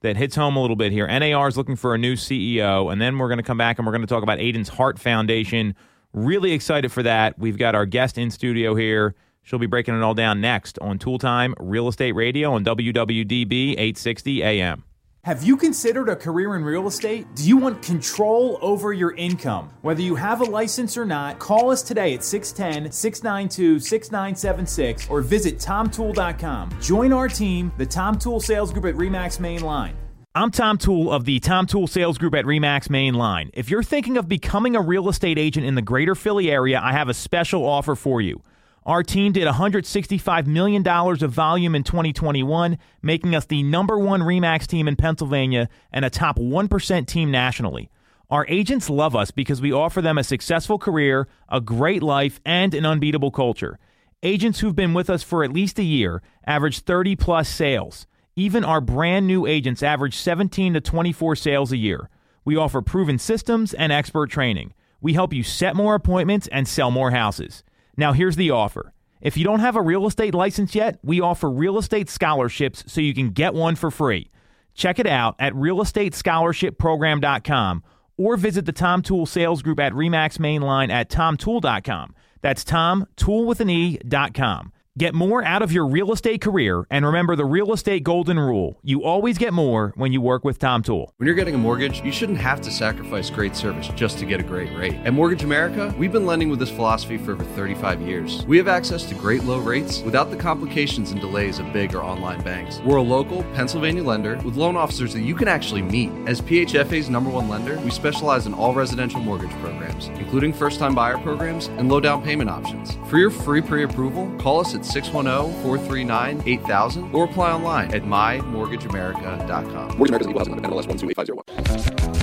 [0.02, 1.08] that hits home a little bit here.
[1.08, 3.86] NAR is looking for a new CEO, and then we're going to come back and
[3.86, 5.74] we're going to talk about Aidan's Heart Foundation.
[6.12, 7.36] Really excited for that.
[7.40, 9.16] We've got our guest in studio here.
[9.42, 13.72] She'll be breaking it all down next on Toole Time Real Estate Radio on WWDB
[13.72, 14.84] 860 AM.
[15.26, 17.26] Have you considered a career in real estate?
[17.34, 19.70] Do you want control over your income?
[19.82, 25.22] Whether you have a license or not, call us today at 610 692 6976 or
[25.22, 26.70] visit tomtoole.com.
[26.80, 29.96] Join our team, the Tom Toole Sales Group at REMAX Main Line.
[30.36, 33.50] I'm Tom Toole of the Tom Toole Sales Group at Remax Main Line.
[33.52, 36.92] If you're thinking of becoming a real estate agent in the greater Philly area, I
[36.92, 38.42] have a special offer for you.
[38.86, 44.68] Our team did $165 million of volume in 2021, making us the number one Remax
[44.68, 47.90] team in Pennsylvania and a top 1% team nationally.
[48.30, 52.74] Our agents love us because we offer them a successful career, a great life, and
[52.74, 53.80] an unbeatable culture.
[54.22, 58.06] Agents who've been with us for at least a year average 30 plus sales.
[58.36, 62.08] Even our brand new agents average 17 to 24 sales a year.
[62.44, 64.74] We offer proven systems and expert training.
[65.00, 67.64] We help you set more appointments and sell more houses.
[67.96, 68.92] Now, here's the offer.
[69.20, 73.00] If you don't have a real estate license yet, we offer real estate scholarships so
[73.00, 74.30] you can get one for free.
[74.74, 77.82] Check it out at realestatescholarshipprogram.com
[78.18, 82.14] or visit the Tom Toole Sales Group at Remax Mainline at tomtoole.com.
[82.42, 84.72] That's Tom, Toole with an E, dot com.
[84.98, 88.78] Get more out of your real estate career and remember the real estate golden rule.
[88.82, 91.12] You always get more when you work with Tom Toole.
[91.18, 94.40] When you're getting a mortgage, you shouldn't have to sacrifice great service just to get
[94.40, 94.94] a great rate.
[95.04, 98.42] At Mortgage America, we've been lending with this philosophy for over 35 years.
[98.46, 102.02] We have access to great low rates without the complications and delays of big or
[102.02, 102.80] online banks.
[102.80, 106.10] We're a local Pennsylvania lender with loan officers that you can actually meet.
[106.26, 110.94] As PHFA's number one lender, we specialize in all residential mortgage programs, including first time
[110.94, 112.96] buyer programs and low down payment options.
[113.10, 118.02] For your free pre approval, call us at 610 439 8000 or apply online at
[118.02, 119.98] mymortgageamerica.com.
[119.98, 122.16] Mortgage America's equal housing lender, MLS 128501.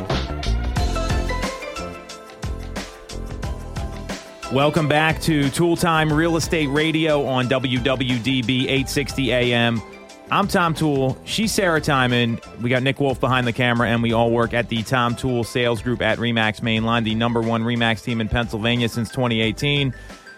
[4.53, 9.81] Welcome back to Toole Time Real Estate Radio on WWDB 860 AM.
[10.29, 11.17] I'm Tom Toole.
[11.25, 12.61] She's Sarah Tymon.
[12.61, 15.43] We got Nick Wolf behind the camera, and we all work at the Tom Toole
[15.43, 19.93] Sales Group at Remax Mainline, the number one Remax team in Pennsylvania since 2018.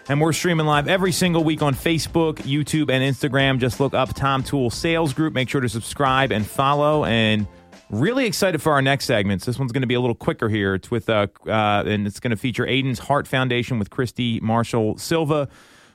[0.08, 3.58] And we're streaming live every single week on Facebook, YouTube, and Instagram.
[3.58, 5.34] Just look up Tom Toole Sales Group.
[5.34, 7.04] Make sure to subscribe and follow.
[7.04, 7.48] And
[7.90, 9.44] really excited for our next segments.
[9.44, 10.74] This one's going to be a little quicker here.
[10.74, 14.96] It's with uh, uh and it's going to feature Aidan's Heart Foundation with Christy Marshall
[14.96, 15.48] Silva.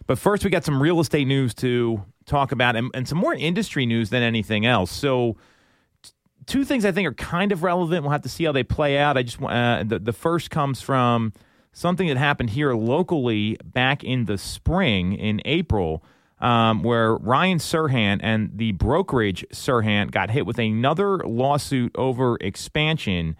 [0.07, 3.33] But first, we got some real estate news to talk about, and, and some more
[3.33, 4.91] industry news than anything else.
[4.91, 5.37] So,
[6.47, 8.03] two things I think are kind of relevant.
[8.03, 9.15] We'll have to see how they play out.
[9.15, 11.31] I just uh, the the first comes from
[11.73, 16.03] something that happened here locally back in the spring in April.
[16.39, 23.35] Um, where Ryan Serhant and the brokerage Serhant got hit with another lawsuit over expansion.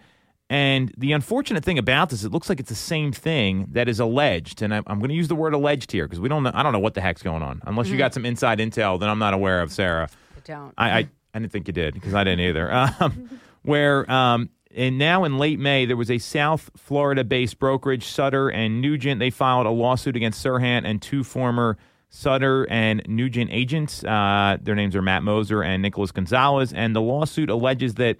[0.48, 3.98] And the unfortunate thing about this, it looks like it's the same thing that is
[3.98, 4.62] alleged.
[4.62, 6.52] And I'm going to use the word alleged here because we don't know.
[6.54, 7.60] I don't know what the heck's going on.
[7.66, 10.08] Unless you got some inside intel that I'm not aware of, Sarah.
[10.36, 10.74] I don't.
[10.78, 12.70] I, I, I didn't think you did because I didn't either.
[13.00, 13.30] Um,
[13.62, 18.80] where um, and now in late May there was a South Florida-based brokerage, Sutter and
[18.80, 19.18] Nugent.
[19.18, 21.76] They filed a lawsuit against Serhant and two former
[22.08, 24.04] Sutter and Nugent agents.
[24.04, 28.18] Uh, their names are Matt Moser and Nicholas Gonzalez, and the lawsuit alleges that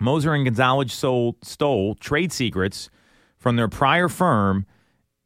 [0.00, 2.90] Moser and Gonzalez sold, stole trade secrets
[3.36, 4.66] from their prior firm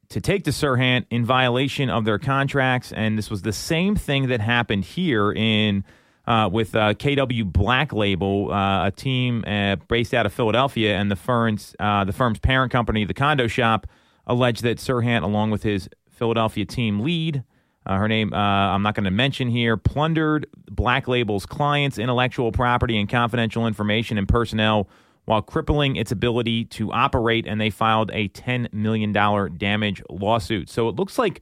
[0.09, 2.93] to take to Serhant in violation of their contracts.
[2.93, 5.85] And this was the same thing that happened here in
[6.27, 11.11] uh, with uh, KW Black Label, uh, a team uh, based out of Philadelphia, and
[11.11, 13.87] the firm's uh, the firm's parent company, the Condo Shop,
[14.27, 17.45] alleged that Serhant, along with his Philadelphia team lead,
[17.87, 22.99] uh, her name I'm not going to mention here, plundered Black Label's clients' intellectual property
[22.99, 24.89] and confidential information and personnel
[25.27, 30.69] while crippling its ability to operate, and they filed a $10 million damage lawsuit.
[30.69, 31.41] So it looks like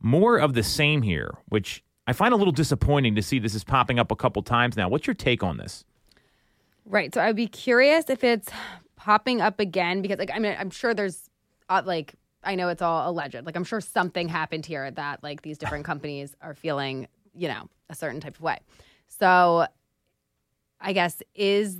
[0.00, 3.54] more of the same here, which I find it a little disappointing to see this
[3.54, 4.88] is popping up a couple times now.
[4.88, 5.84] What's your take on this?
[6.84, 7.14] Right.
[7.14, 8.48] So I'd be curious if it's
[8.96, 11.30] popping up again because, like, I mean, I'm sure there's,
[11.68, 13.36] uh, like, I know it's all alleged.
[13.46, 17.68] Like, I'm sure something happened here that, like, these different companies are feeling, you know,
[17.88, 18.58] a certain type of way.
[19.06, 19.66] So
[20.80, 21.78] I guess is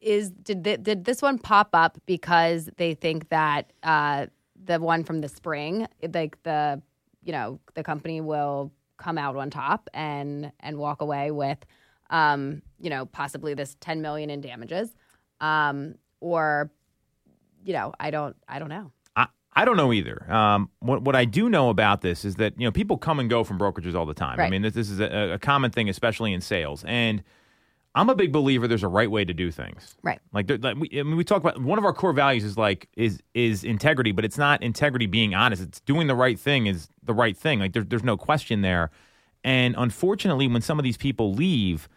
[0.00, 4.26] is did th- did this one pop up because they think that uh,
[4.64, 6.82] the one from the spring, like the
[7.22, 11.58] you know the company will come out on top and and walk away with
[12.10, 14.90] um, you know possibly this 10 million in damages
[15.40, 16.70] um, or
[17.64, 18.92] you know I don't I don't know.
[19.16, 20.30] I, I don't know either.
[20.32, 23.28] Um, what what I do know about this is that you know people come and
[23.28, 24.40] go from brokerages all the time.
[24.40, 26.84] I mean, this, this is a, a common thing, especially in sales.
[26.86, 27.22] And
[27.94, 29.96] I'm a big believer there's a right way to do things.
[30.02, 30.18] Right.
[30.32, 32.88] Like, like we, I mean, we talk about one of our core values is like
[32.96, 35.62] is is integrity, but it's not integrity being honest.
[35.62, 37.60] It's doing the right thing is the right thing.
[37.60, 38.90] Like there's there's no question there.
[39.44, 41.88] And unfortunately, when some of these people leave,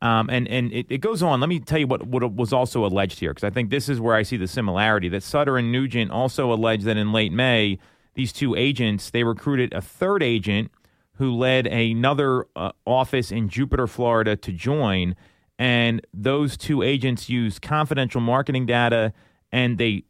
[0.00, 1.40] um, and and it, it goes on.
[1.40, 4.00] Let me tell you what what was also alleged here, because I think this is
[4.00, 5.08] where I see the similarity.
[5.08, 7.78] That Sutter and Nugent also alleged that in late May,
[8.14, 10.70] these two agents they recruited a third agent
[11.16, 15.14] who led another uh, office in Jupiter, Florida, to join.
[15.62, 19.12] And those two agents used confidential marketing data,
[19.52, 20.02] and they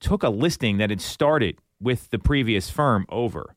[0.00, 3.54] took a listing that had started with the previous firm over.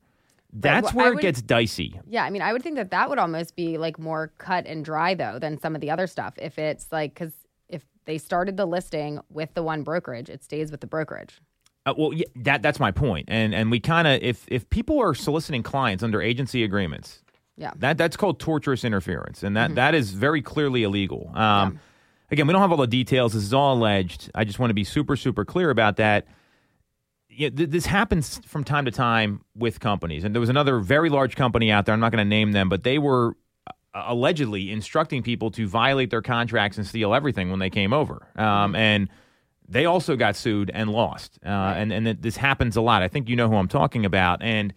[0.53, 1.99] That's well, where it gets dicey.
[2.07, 4.85] Yeah, I mean, I would think that that would almost be like more cut and
[4.85, 6.35] dry though than some of the other stuff.
[6.37, 7.33] If it's like because
[7.67, 11.41] if they started the listing with the one brokerage, it stays with the brokerage.
[11.85, 12.93] Uh, well, yeah, that that's my.
[13.27, 17.21] And and we kind of if if people are soliciting clients under agency agreements,
[17.61, 17.71] Yeah.
[17.77, 21.31] that that's called torturous interference, and that that is very clearly illegal.
[21.35, 21.79] Um,
[22.31, 23.33] Again, we don't have all the details.
[23.33, 24.31] This is all alleged.
[24.33, 26.25] I just want to be super super clear about that.
[27.29, 31.09] Yeah, th- this happens from time to time with companies, and there was another very
[31.09, 31.93] large company out there.
[31.93, 33.35] I'm not going to name them, but they were
[33.67, 38.25] uh, allegedly instructing people to violate their contracts and steal everything when they came over.
[38.37, 39.09] Um, and
[39.67, 41.37] they also got sued and lost.
[41.45, 43.01] Uh, And and this happens a lot.
[43.01, 44.41] I think you know who I'm talking about.
[44.41, 44.73] And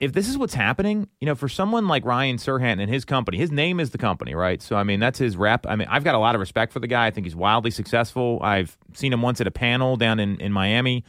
[0.00, 3.36] if this is what's happening, you know, for someone like Ryan Serhant and his company,
[3.36, 4.60] his name is the company, right?
[4.62, 5.66] So I mean, that's his rep.
[5.66, 7.06] I mean, I've got a lot of respect for the guy.
[7.06, 8.38] I think he's wildly successful.
[8.42, 11.04] I've seen him once at a panel down in in Miami.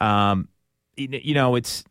[0.00, 0.48] Um,
[0.96, 1.84] you know, it's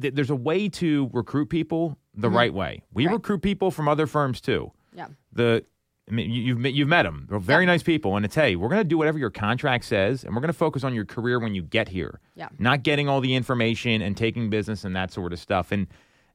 [0.00, 2.82] th- there's a way to recruit people the right way.
[2.94, 3.12] We Right.
[3.14, 5.08] recruit people from other firms too Yeah.
[5.32, 5.64] the
[6.08, 7.26] I mean, you- you've met- you've met them.
[7.28, 10.22] They're very nice people, and it's hey, we're going to do whatever your contract says,
[10.24, 12.20] and we're going to focus on your career when you get here.
[12.36, 12.48] Yeah.
[12.58, 15.72] not getting all the information and taking business and that sort of stuff.
[15.72, 15.86] And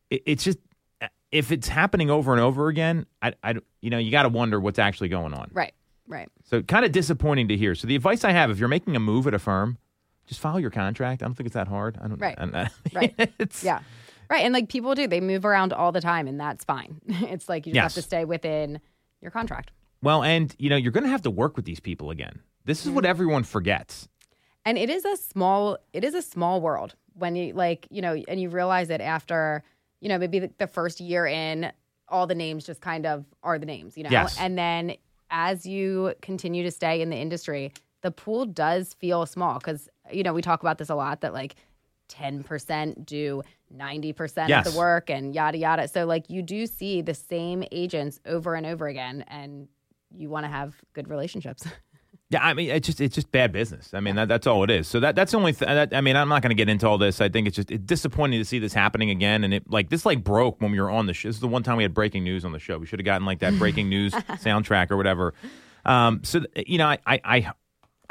[0.10, 0.58] it, it's just
[1.32, 4.60] if it's happening over and over again, I, I you know, you got to wonder
[4.60, 5.50] what's actually going on.
[5.54, 5.74] Right.
[6.08, 6.28] Right.
[6.44, 7.74] So kind of disappointing to hear.
[7.74, 9.78] So the advice I have, if you're making a move at a firm,
[10.28, 11.24] just follow your contract.
[11.24, 11.98] I don't think it's that hard.
[12.04, 12.20] I don't.
[12.20, 12.38] Right.
[12.38, 13.14] uh, Right.
[13.40, 13.80] it's, Yeah.
[14.30, 14.44] Right.
[14.44, 17.00] And like people do, they move around all the time, and that's fine.
[17.08, 17.96] it's like you just Yes.
[17.96, 18.82] have to stay within
[19.22, 19.72] your contract.
[20.02, 22.40] Well, and you know, you're going to have to work with these people again.
[22.66, 22.96] This is Mm-hmm.
[22.96, 24.08] what everyone forgets.
[24.66, 28.14] and it is a small it is a small world when you like you know
[28.28, 29.64] and you realize it after
[30.02, 31.72] you know maybe the, the first year in
[32.08, 34.38] all the names just kind of are the names you know Yes.
[34.40, 34.96] and then
[35.32, 40.22] as you continue to stay in the industry the pool does feel small because you
[40.24, 41.56] know we talk about this a lot that like
[42.14, 43.42] 10% do
[43.76, 44.68] 90% Yes.
[44.68, 48.56] of the work and yada yada so like you do see the same agents over
[48.56, 49.68] and over again and
[50.16, 51.66] you want to have good relationships.
[52.30, 53.94] Yeah, I mean, it's just it's just bad business.
[53.94, 54.88] I mean, that, that's all it is.
[54.88, 55.52] So that that's the only.
[55.52, 57.20] Th- that, I mean, I'm not going to get into all this.
[57.20, 59.44] I think it's just it's disappointing to see this happening again.
[59.44, 61.28] And it like this like broke when we were on the show.
[61.28, 62.78] This is the one time we had breaking news on the show.
[62.78, 65.34] We should have gotten like that breaking news soundtrack or whatever.
[65.84, 67.52] Um, so you know, I, I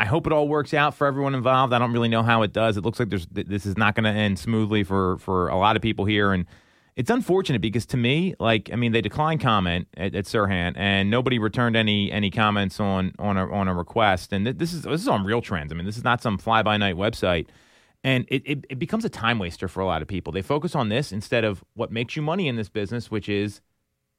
[0.01, 1.73] I hope it all works out for everyone involved.
[1.73, 2.77] I don't really know how it does.
[2.77, 5.77] It looks like there's this is not going to end smoothly for for a lot
[5.77, 6.47] of people here and
[6.97, 11.09] it's unfortunate because to me, like I mean, they declined comment at, at Serhant, and
[11.09, 14.33] nobody returned any any comments on on a on a request.
[14.33, 15.73] And th- this is this is on real trends.
[15.73, 17.47] I mean, this is not some fly by night website,
[18.03, 20.33] and it, it it becomes a time waster for a lot of people.
[20.33, 23.61] They focus on this instead of what makes you money in this business, which is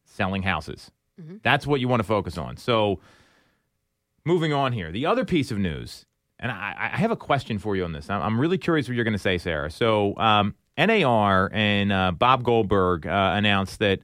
[0.06, 0.92] selling houses.
[1.22, 1.38] Mm-hmm.
[1.44, 2.58] That's what you want to focus on.
[2.58, 3.00] So,
[4.26, 6.06] moving on here, the other piece of news,
[6.40, 8.10] and I, I have a question for you on this.
[8.10, 9.70] I'm, really curious what you're going to say, Sarah.
[9.70, 14.00] So, um, NAR and uh, Bob Goldberg uh, announced that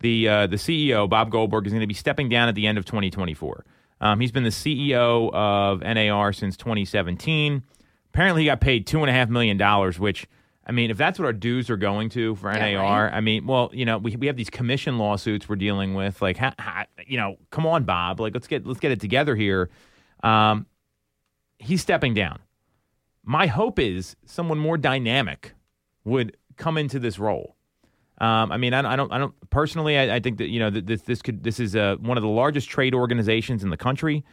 [0.00, 2.78] the uh, the CEO Bob Goldberg is going to be stepping down at the end
[2.78, 3.64] of 2024.
[4.00, 7.62] Um, he's been the CEO of NAR since 2017.
[8.12, 10.26] Apparently, he got paid two and a half million dollars, which
[10.66, 13.14] I mean, if that's what our dues are going to for Yeah, NAR, right.
[13.14, 16.20] I mean, well, you know, we we have these commission lawsuits we're dealing with.
[16.20, 19.36] Like, ha, ha, you know, come on, Bob, like let's get let's get it together
[19.36, 19.70] here.
[20.24, 20.66] Um,
[21.58, 22.40] he's stepping down.
[23.22, 25.54] My hope is someone more dynamic
[26.04, 27.56] would come into this role.
[28.18, 29.98] Um, I mean, I, I don't, I don't personally.
[29.98, 32.28] I, I think that you know this this could this is uh, one of the
[32.28, 34.24] largest trade organizations in the country.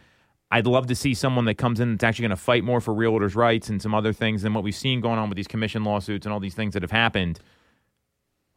[0.54, 2.94] I'd love to see someone that comes in that's actually going to fight more for
[2.94, 5.84] realtors' rights and some other things than what we've seen going on with these commission
[5.84, 7.40] lawsuits and all these things that have happened.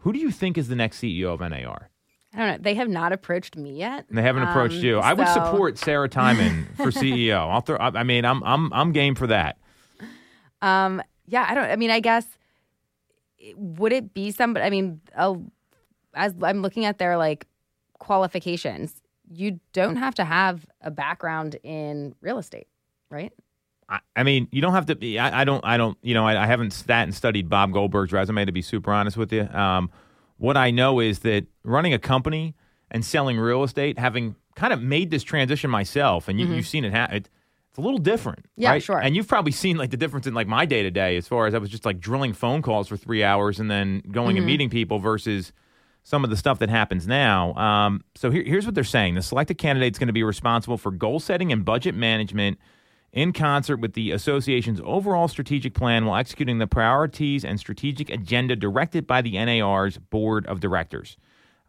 [0.00, 1.88] Who do you think is the next CEO of NAR?
[2.34, 2.58] I don't know.
[2.60, 4.04] They have not approached me yet.
[4.10, 4.98] They haven't approached Um, you.
[4.98, 7.38] I would support Sarah Tymon for CEO.
[7.50, 7.78] I'll throw.
[7.78, 9.56] I I mean, I'm I'm I'm game for that.
[10.60, 11.64] Um, yeah, I don't.
[11.70, 12.26] I mean, I guess
[13.56, 14.66] would it be somebody?
[14.66, 15.34] I mean, i
[16.14, 17.46] as I'm looking at their like
[17.98, 22.66] qualifications, you don't have to have a background in real estate,
[23.10, 23.32] right?
[23.88, 25.18] I, I mean, you don't have to be.
[25.18, 25.64] I, I don't.
[25.64, 25.96] I don't.
[26.02, 29.16] You know, I, I haven't sat and studied Bob Goldberg's resume to be super honest
[29.16, 29.42] with you.
[29.48, 29.90] Um,
[30.38, 32.54] what I know is that running a company
[32.90, 36.84] and selling real estate, having kind of made this transition myself, and you, you've seen
[36.84, 37.16] it happen.
[37.16, 37.28] It,
[37.70, 38.62] it's a little different, Mm-hmm.
[38.62, 38.82] Yeah, right?
[38.82, 38.98] sure.
[38.98, 41.46] And you've probably seen like the difference in like my day to day, as far
[41.46, 44.36] as I was just like drilling phone calls for three hours and then going Mm-hmm.
[44.38, 45.52] and meeting people versus
[46.06, 47.52] some of the stuff that happens now.
[47.54, 50.78] Um, so here, here's what they're saying: the selected candidate is going to be responsible
[50.78, 52.60] for goal setting and budget management
[53.12, 58.54] in concert with the association's overall strategic plan while executing the priorities and strategic agenda
[58.54, 61.16] directed by the NAR's board of directors.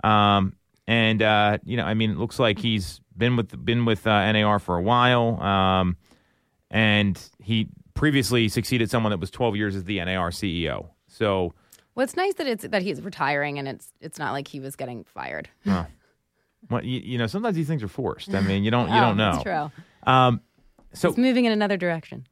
[0.04, 0.54] Um,
[0.86, 4.32] and uh, you know, I mean, it looks like he's been with been with uh,
[4.32, 5.98] NAR for a while, um,
[6.70, 10.90] and he previously succeeded someone that was 12 years as the NAR CEO.
[11.08, 11.56] So.
[11.98, 14.76] Well, it's nice that it's that he's retiring and it's it's not like he was
[14.76, 15.50] getting fired.
[16.70, 18.34] Well, you, you know, sometimes these things are forced.
[18.34, 19.32] I mean, you don't, you Oh, don't know.
[19.34, 19.72] That's true.
[20.12, 20.42] Um,
[20.92, 22.28] so, It's moving in another direction.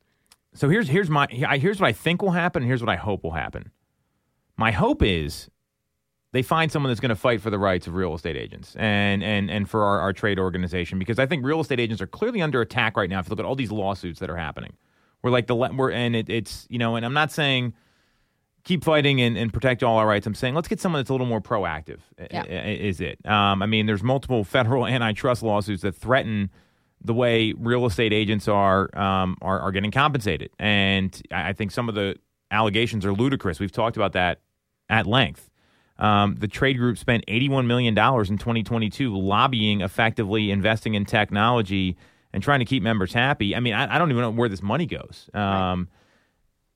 [0.54, 2.64] so here's here's my here's what I think will happen.
[2.64, 3.72] and Here's what I hope will happen.
[4.58, 5.50] My hope is
[6.32, 9.24] they find someone that's going to fight for the rights of real estate agents and
[9.24, 12.42] and and for our, our trade organization because I think real estate agents are clearly
[12.42, 13.20] under attack right now.
[13.20, 14.74] If you look at all these lawsuits that are happening,
[15.22, 17.74] we're like the we're and it, it's you know, and I'm not saying
[18.66, 20.28] keep fighting and, and protect all our rights.
[20.28, 22.00] I'm saying let's get someone that's a little more proactive.
[22.32, 22.44] Yeah.
[22.44, 23.26] Is it?
[23.26, 26.50] Um, I mean, there's multiple federal antitrust lawsuits that threaten
[27.02, 31.88] the way real estate agents are um, are, are getting compensated, and I think some
[31.88, 32.18] of the
[32.52, 33.60] allegations are ludicrous.
[33.60, 34.42] We've talked about that
[34.90, 35.50] at length.
[35.98, 41.96] Um, the trade group spent $81 million in 2022 lobbying, effectively investing in technology,
[42.34, 43.56] and trying to keep members happy.
[43.56, 45.30] I mean, I, I don't even know where this money goes.
[45.34, 45.88] Um,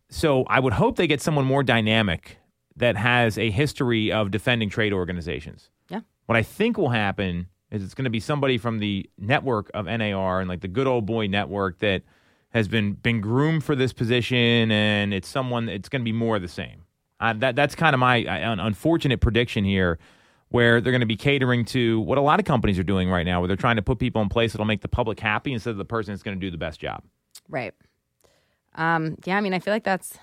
[0.09, 2.37] So I would hope they get someone more dynamic
[2.75, 5.69] that has a history of defending trade organizations.
[5.89, 6.01] Yeah.
[6.25, 9.85] What I think will happen is it's going to be somebody from the network of
[9.85, 12.03] NAR and like the good old boy network that
[12.51, 15.69] has been been groomed for this position, and it's someone.
[15.69, 16.83] It's going to be more of the same.
[17.19, 19.99] Uh, that that's kind of my uh, un- unfortunate prediction here,
[20.47, 23.25] where they're going to be catering to what a lot of companies are doing right
[23.25, 25.71] now, where they're trying to put people in place that'll make the public happy instead
[25.71, 27.03] of the person that's going to do the best job.
[27.47, 27.75] Right.
[28.75, 30.17] Um, yeah, I mean, I feel like that's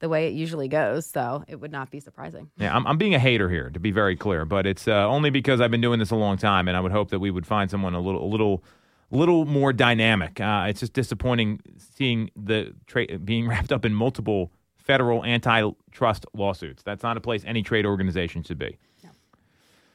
[0.00, 2.50] the way it usually goes, so it would not be surprising.
[2.56, 5.30] Yeah, I'm, I'm being a hater here, to be very clear, but it's uh, only
[5.30, 7.46] because I've been doing this a long time, and I would hope that we would
[7.46, 8.64] find someone a little, a little,
[9.10, 10.40] little more dynamic.
[10.40, 16.82] Uh, it's just disappointing seeing the trade being wrapped up in multiple federal antitrust lawsuits.
[16.82, 18.78] That's not a place any trade organization should be.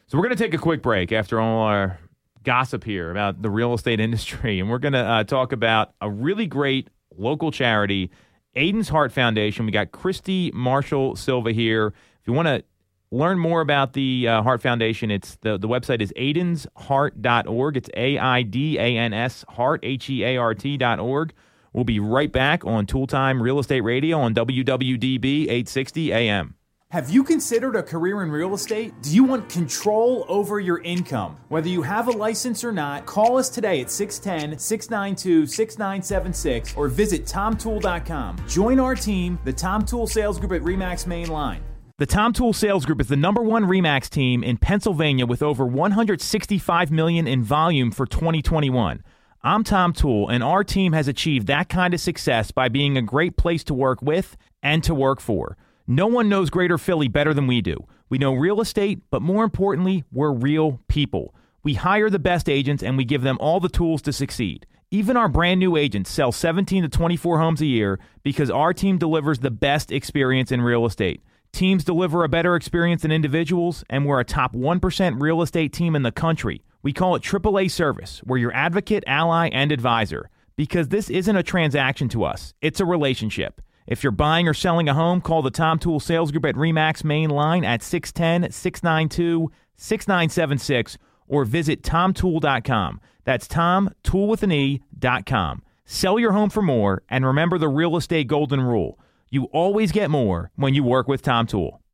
[0.08, 1.98] So we're going to take a quick break after all our
[2.44, 6.10] gossip here about the real estate industry, and we're going to uh, talk about a
[6.10, 8.12] really great local charity,
[8.56, 9.66] Aidan's Heart Foundation.
[9.66, 11.88] We got Christy Marshall Silva here.
[12.22, 12.64] If you want to
[13.12, 17.78] learn more about the uh, Heart Foundation, it's the, the website is aidansheart.org.
[17.78, 21.34] It's A I D A N S Heart, H E A R T.org.
[21.74, 26.56] We'll be right back on Toole Time Real Estate Radio on WWDB 860 AM.
[26.92, 28.94] Have you considered a career in real estate?
[29.02, 31.36] Do you want control over your income?
[31.50, 36.88] Whether you have a license or not, call us today at 610 692 6976 or
[36.88, 38.38] visit TomToole.com.
[38.48, 41.64] Join our team, the Tom Toole Sales Group at REMAX Main Line.
[41.98, 45.66] The Tom Toole Sales Group is the number one Remax team in Pennsylvania with over
[45.66, 49.04] 165 million in volume for 2021.
[49.42, 53.02] I'm Tom Toole, and our team has achieved that kind of success by being a
[53.02, 55.58] great place to work with and to work for.
[55.88, 57.78] No one knows Greater Philly better than we do.
[58.10, 61.36] We know real estate, but more importantly, we're real people.
[61.62, 64.66] We hire the best agents and we give them all the tools to succeed.
[64.90, 68.98] Even our brand new agents sell 17 to 24 homes a year because our team
[68.98, 71.22] delivers the best experience in real estate.
[71.52, 75.96] Teams deliver a better experience than individuals, and we're a top 1% real estate team
[75.96, 76.64] in the country.
[76.82, 78.22] We call it AAA service.
[78.26, 82.86] We're your advocate, ally, and advisor because this isn't a transaction to us, it's a
[82.86, 83.62] relationship.
[83.88, 87.04] If you're buying or selling a home, call the Tom Toole Sales Group at REMAX
[87.04, 93.02] main line at 610 692 6976 or visit tomtoole.com.
[93.24, 95.62] That's Tom, tool with an E.com.
[95.86, 99.00] Sell your home for more and remember the real estate golden rule.
[99.30, 101.82] You always get more when you work with Tom Toole.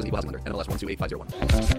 [0.00, 1.70] America's equal housing lender, NMLS 128501.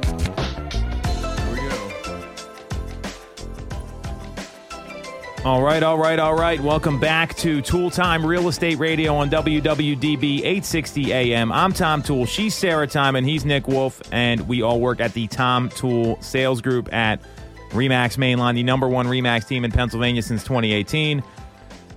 [5.43, 6.59] All right, all right, all right.
[6.59, 11.51] Welcome back to Toole Time Real Estate Radio on WWDB 860 AM.
[11.51, 12.27] I'm Tom Toole.
[12.27, 16.21] She's Sarah Tymon, and he's Nick Wolf, and we all work at the Tom Toole
[16.21, 17.19] Sales Group at
[17.71, 21.23] Remax Mainline, the number one Remax team in Pennsylvania since 2018.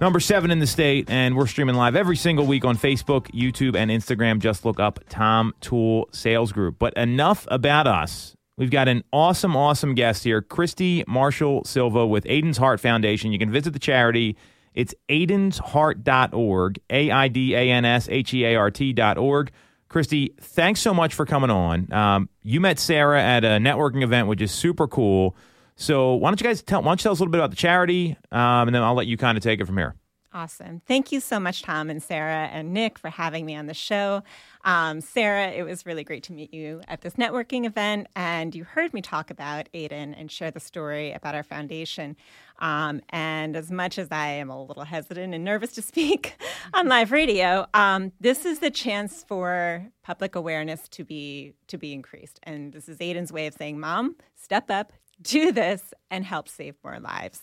[0.00, 3.76] Number seven in the state, and we're streaming live every single week on Facebook, YouTube,
[3.76, 4.38] and Instagram.
[4.40, 6.76] Just look up Tom Toole Sales Group.
[6.78, 8.34] But enough about us.
[8.56, 13.32] We've got an awesome, awesome guest here, Christy Marshall Silva with Aidan's Heart Foundation.
[13.32, 14.36] You can visit the charity.
[14.74, 19.50] It's aidansheart.org, A I D A N S H E A R T.org.
[19.88, 21.92] Christy, thanks so much for coming on.
[21.92, 25.36] Um, you met Sarah at a networking event, which is super cool.
[25.76, 26.82] So why don't you guys tell?
[26.82, 28.94] Why don't you tell us a little bit about the charity, um, and then I'll
[28.94, 29.94] let you kind of take it from here.
[30.34, 30.82] Awesome.
[30.88, 34.24] Thank you so much, Tom and Sarah and Nick, for having me on the show.
[34.64, 38.64] Um, Sarah, it was really great to meet you at this networking event, and you
[38.64, 42.16] heard me talk about Aidan and share the story about our foundation.
[42.58, 46.36] Um, and as much as I am a little hesitant and nervous to speak
[46.72, 51.92] on live radio, um, this is the chance for public awareness to be to be
[51.92, 52.40] increased.
[52.42, 54.92] And this is Aidan's way of saying, "Mom, step up,
[55.22, 57.42] do this, and help save more lives."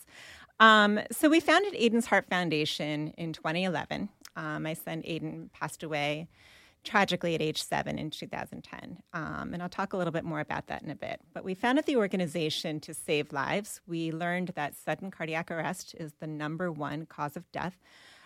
[0.59, 4.09] Um, so we founded Aidan's Heart Foundation in 2011.
[4.35, 6.27] Um, my son Aidan passed away
[6.83, 8.97] tragically at age seven in 2010.
[9.13, 11.19] Um, and I'll talk a little bit more about that in a bit.
[11.33, 13.81] But we founded the organization to save lives.
[13.87, 17.77] We learned that sudden cardiac arrest is the number one cause of death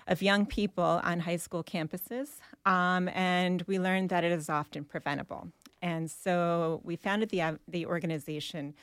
[0.08, 2.40] of young people on high school campuses.
[2.66, 5.50] Um, and we learned that it is often preventable.
[5.82, 8.76] And so we founded the, uh, the organization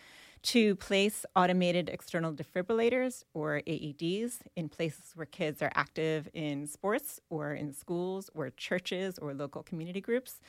[0.43, 7.21] to place automated external defibrillators or AEDs in places where kids are active in sports
[7.31, 10.41] or in schools or churches or local community groups.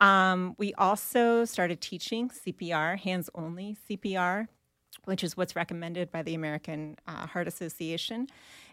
[0.00, 4.46] Um, we also started teaching CPR, hands only CPR,
[5.04, 8.28] which is what's recommended by the American uh, Heart Association.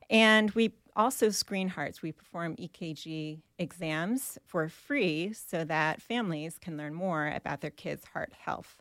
[0.09, 2.01] And we also screen hearts.
[2.01, 8.05] We perform EKG exams for free so that families can learn more about their kids'
[8.05, 8.77] heart health.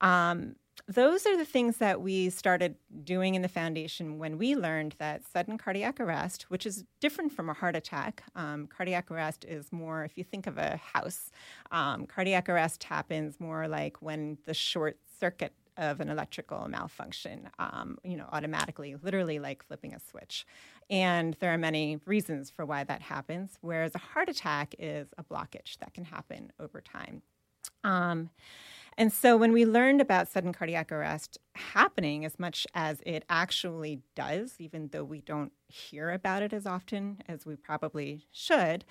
[0.00, 0.56] Um,
[0.86, 2.74] those are the things that we started
[3.04, 7.48] doing in the foundation when we learned that sudden cardiac arrest, which is different from
[7.48, 8.22] a heart attack.
[8.34, 11.30] Um, cardiac arrest is more, if you think of a house,
[11.70, 17.96] um, cardiac arrest happens more like when the short circuit of an electrical malfunction, um,
[18.04, 20.44] you know, automatically, literally like flipping a switch.
[20.90, 25.24] And there are many reasons for why that happens, whereas a heart attack is a
[25.24, 27.22] blockage that can happen over time.
[29.00, 34.02] And so when we learned about sudden cardiac arrest happening as much as it actually
[34.14, 38.84] does, even though we don't hear about it as often as we probably should,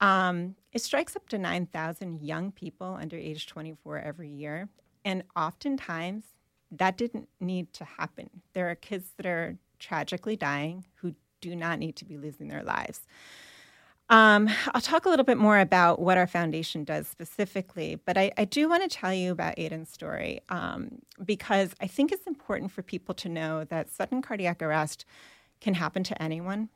[0.00, 4.70] um, it strikes up to 9,000 young people under age 24 every year.
[5.04, 6.24] And oftentimes,
[6.70, 8.30] that didn't need to happen.
[8.54, 12.62] There are kids that are tragically dying who do not need to be losing their
[12.62, 13.02] lives.
[14.10, 18.32] Um, I'll talk a little bit more about what our foundation does specifically, but I,
[18.36, 22.72] I do want to tell you about Aidan's story um, because I think it's important
[22.72, 25.04] for people to know that sudden cardiac arrest
[25.60, 26.70] can happen to anyone,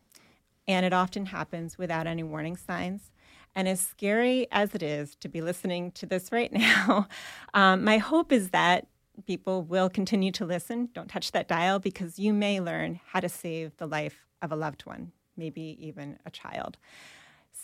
[0.69, 3.11] and it often happens without any warning signs.
[3.57, 7.09] And as scary as it is to be listening to this right now,
[7.53, 8.87] um, my hope is that
[9.27, 10.89] people will continue to listen.
[10.95, 14.57] Don't touch that dial because you may learn how to save the life of a
[14.57, 16.79] loved one, maybe even a child.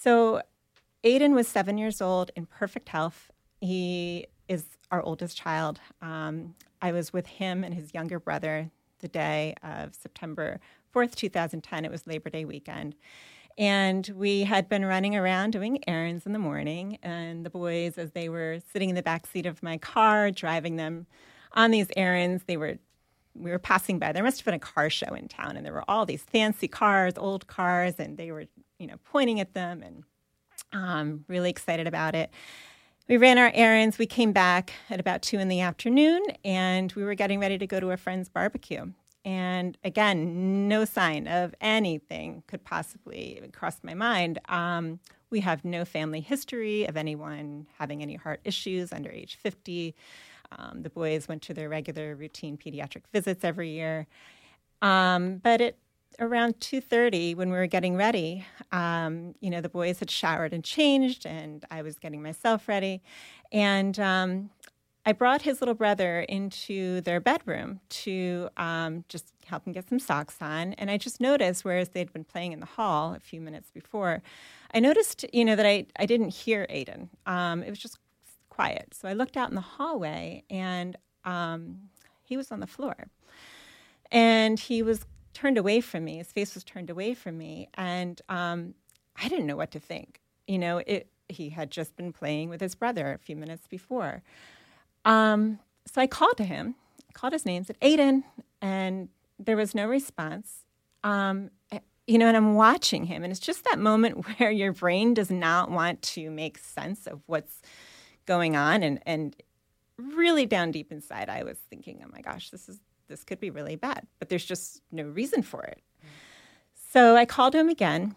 [0.03, 0.41] So,
[1.05, 3.31] Aidan was seven years old in perfect health.
[3.61, 5.79] He is our oldest child.
[6.01, 8.71] Um, I was with him and his younger brother
[9.01, 10.59] the day of September
[10.95, 11.85] 4th, 2010.
[11.85, 12.95] It was Labor Day weekend.
[13.59, 16.97] And we had been running around doing errands in the morning.
[17.03, 20.77] And the boys, as they were sitting in the back seat of my car, driving
[20.77, 21.09] them
[21.53, 22.79] on these errands, they were
[23.35, 24.13] we were passing by.
[24.13, 26.69] There must have been a car show in town, and there were all these fancy
[26.69, 28.47] cars, old cars, and they were
[28.81, 30.05] you know, pointing at them and
[30.73, 32.31] um, really excited about it.
[33.09, 33.99] We ran our errands.
[33.99, 37.67] We came back at about two in the afternoon and we were getting ready to
[37.67, 38.93] go to a friend's barbecue.
[39.25, 44.39] And again, no sign of anything could possibly cross my mind.
[44.49, 49.95] Um, we have no family history of anyone having any heart issues under age 50.
[50.59, 54.07] Um, the boys went to their regular routine pediatric visits every year.
[54.83, 55.77] Um, but it
[56.19, 60.65] around 2.30 when we were getting ready um, you know the boys had showered and
[60.65, 63.03] changed and i was getting myself ready.
[63.53, 64.51] And um,
[65.07, 69.99] i brought his little brother into their bedroom to um, just help him get some
[69.99, 70.75] socks on.
[70.75, 74.23] And i just noticed whereas they'd been playing in the hall a few minutes before
[74.75, 77.11] i noticed you know that i, I didn't hear Aidan.
[77.27, 77.99] Um, it was just
[78.49, 78.95] quiet.
[78.95, 81.91] So i looked out in the hallway and um,
[82.23, 82.95] he was on the floor.
[84.13, 86.19] And he was turned away from me.
[86.19, 88.75] His face was turned away from me, and um,
[89.21, 90.21] I didn't know what to think.
[90.47, 94.23] You know, it, he had just been playing with his brother a few minutes before.
[95.05, 96.75] Um, so I called to him,
[97.13, 98.25] called his name, said Aidan,
[98.61, 99.09] and
[99.39, 100.65] there was no response.
[101.03, 101.51] Um,
[102.07, 105.31] you know, and I'm watching him, and it's just that moment where your brain does
[105.31, 107.63] not want to make sense of what's
[108.27, 109.37] going on, and and
[109.97, 112.81] really down deep inside, I was thinking, oh my gosh, this is
[113.11, 115.83] this could be really bad, but there's just no reason for it.
[116.93, 118.17] So I called him again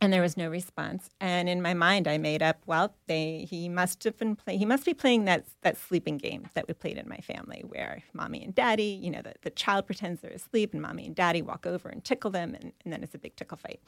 [0.00, 1.10] and there was no response.
[1.20, 4.58] And in my mind, I made up, well, they he must have been playing.
[4.60, 8.02] He must be playing that that sleeping game that we played in my family, where
[8.12, 11.42] mommy and daddy, you know, the, the child pretends they're asleep, and mommy and daddy
[11.42, 13.80] walk over and tickle them, and, and then it's a big tickle fight.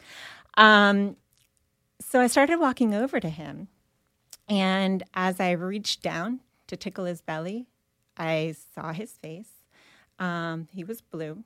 [0.57, 1.16] Um,
[2.01, 3.68] so I started walking over to him,
[4.49, 7.68] and as I reached down to tickle his belly,
[8.16, 9.51] I saw his face,
[10.21, 11.43] um, he was blue,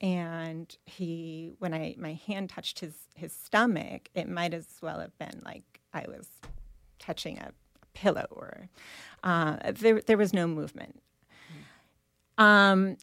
[0.00, 5.16] and he when I my hand touched his his stomach, it might as well have
[5.18, 6.28] been like I was
[6.98, 7.52] touching a
[7.94, 8.68] pillow or
[9.22, 11.00] uh, there there was no movement.
[12.38, 12.42] Mm.
[12.42, 12.96] Um,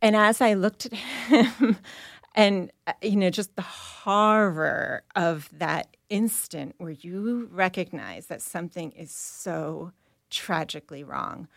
[0.00, 1.76] and as I looked at him,
[2.34, 8.92] and uh, you know, just the horror of that instant where you recognize that something
[8.92, 9.90] is so
[10.30, 11.48] tragically wrong,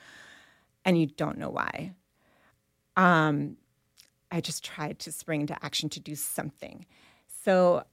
[0.84, 1.93] and you don't know why
[3.00, 3.56] um,
[4.30, 6.86] I just tried to spring into action to do something.
[7.43, 7.84] So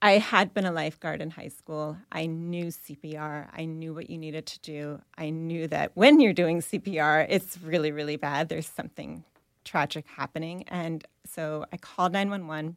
[0.00, 1.96] I had been a lifeguard in high school.
[2.12, 3.48] I knew CPR.
[3.52, 5.00] I knew what you needed to do.
[5.18, 8.48] I knew that when you're doing CPR, it's really, really bad.
[8.48, 9.24] There's something
[9.64, 10.64] tragic happening.
[10.68, 12.76] And so I called 911,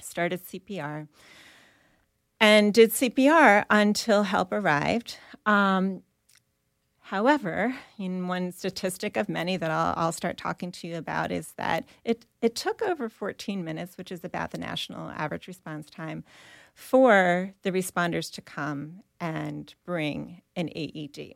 [0.00, 1.06] started CPR,
[2.40, 5.18] and did CPR until help arrived.
[5.46, 6.02] Um,
[7.08, 11.52] However, in one statistic of many that I'll, I'll, start talking to you about is
[11.58, 16.24] that it, it took over 14 minutes, which is about the national average response time,
[16.72, 21.34] for the responders to come and bring an AED.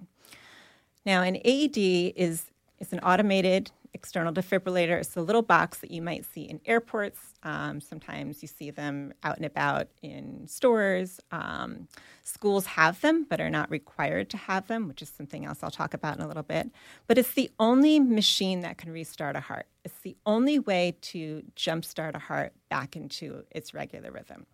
[1.05, 1.77] Now, an AED
[2.17, 2.47] is
[2.79, 4.99] it's an automated external defibrillator.
[5.01, 7.19] It's a little box that you might see in airports.
[7.43, 11.21] Um, sometimes you see them out and about in stores.
[11.31, 11.89] Um,
[12.25, 15.71] schools have them, but are not required to have them, which is something else I'll
[15.71, 16.71] talk about in a little bit.
[17.07, 19.67] But it's the only machine that can restart a heart.
[19.85, 24.47] It's the only way to jumpstart a heart back into its regular rhythm.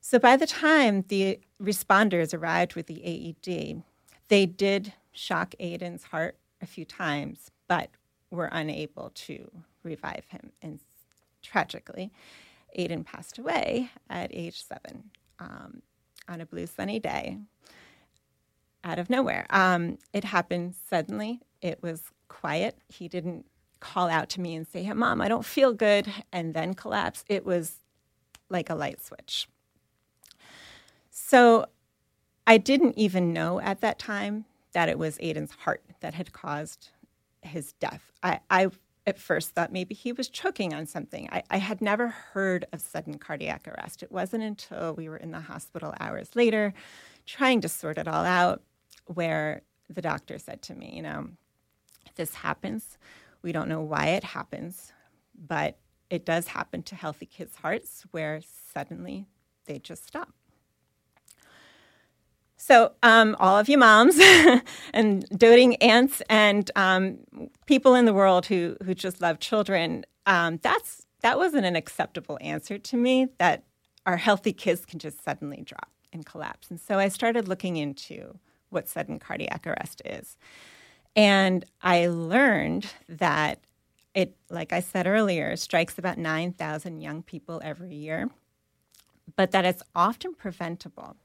[0.00, 3.84] So by the time the responders arrived with the AED,
[4.26, 7.90] they did shock Aidan's heart a few times, but
[8.30, 9.50] were unable to
[9.82, 10.52] revive him.
[10.62, 10.80] And
[11.42, 12.10] tragically,
[12.74, 15.82] Aidan passed away at age seven um,
[16.28, 17.38] on a blue sunny day
[18.84, 19.46] out of nowhere.
[19.50, 21.40] Um, it happened suddenly.
[21.60, 22.78] It was quiet.
[22.88, 23.46] He didn't
[23.80, 27.24] call out to me and say, hey, Mom, I don't feel good, and then collapse.
[27.28, 27.76] It was
[28.48, 29.48] like a light switch.
[31.10, 31.66] So
[32.46, 36.90] I didn't even know at that time that it was Aidan's heart that had caused
[37.42, 38.12] his death.
[38.22, 38.68] I, I
[39.06, 41.28] at first thought maybe he was choking on something.
[41.32, 44.02] I, I, had never heard of sudden cardiac arrest.
[44.02, 46.72] It wasn't until we were in the hospital hours later
[47.26, 48.62] trying to sort it all out
[49.06, 51.28] where the doctor said to me, you know,
[52.14, 52.98] this happens.
[53.42, 54.92] We don't know why it happens,
[55.34, 55.78] but
[56.08, 58.40] it does happen to healthy kids' hearts where
[58.72, 59.26] suddenly
[59.66, 60.32] they just stop.
[62.62, 64.16] So, um, all of you moms
[64.94, 67.18] and doting aunts and um,
[67.66, 72.38] people in the world who who just love children, um, that's that wasn't an acceptable
[72.40, 73.26] answer to me.
[73.38, 73.64] That
[74.06, 76.70] our healthy kids can just suddenly drop and collapse.
[76.70, 78.38] And so I started looking into
[78.70, 80.36] what sudden cardiac arrest is,
[81.16, 83.58] and I learned that
[84.14, 88.30] it, like I said earlier, strikes about nine thousand young people every year,
[89.34, 91.16] but that it's often preventable.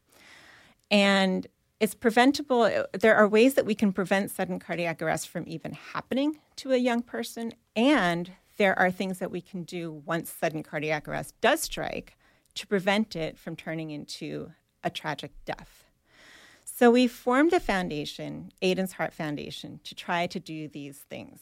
[0.89, 1.47] And
[1.79, 2.85] it's preventable.
[2.93, 6.77] There are ways that we can prevent sudden cardiac arrest from even happening to a
[6.77, 7.53] young person.
[7.75, 12.17] And there are things that we can do once sudden cardiac arrest does strike
[12.55, 14.51] to prevent it from turning into
[14.83, 15.83] a tragic death.
[16.63, 21.39] So we formed a foundation, Aidan's Heart Foundation, to try to do these things.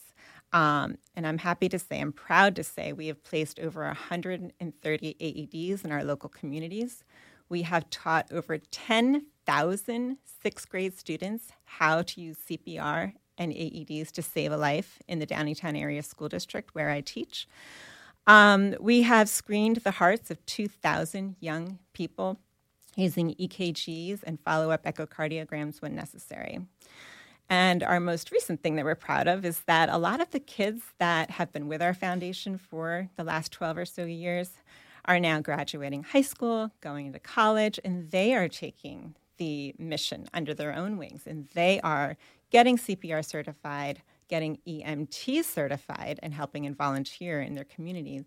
[0.54, 5.16] Um, and I'm happy to say, I'm proud to say, we have placed over 130
[5.20, 7.04] AEDs in our local communities.
[7.50, 8.58] We have taught over
[9.46, 15.20] 10,000 sixth grade students how to use CPR and AEDs to save a life in
[15.20, 17.48] the Downingtown Area School District where I teach.
[18.28, 22.40] Um, we have screened the hearts of 2,000 young people
[22.96, 26.60] using EKGs and follow up echocardiograms when necessary.
[27.48, 30.40] And our most recent thing that we're proud of is that a lot of the
[30.40, 34.54] kids that have been with our foundation for the last 12 or so years
[35.04, 40.54] are now graduating high school, going into college, and they are taking the mission under
[40.54, 41.24] their own wings.
[41.26, 42.18] And they are
[42.52, 48.24] getting CPR certified, getting EMT certified, and helping and volunteer in their communities.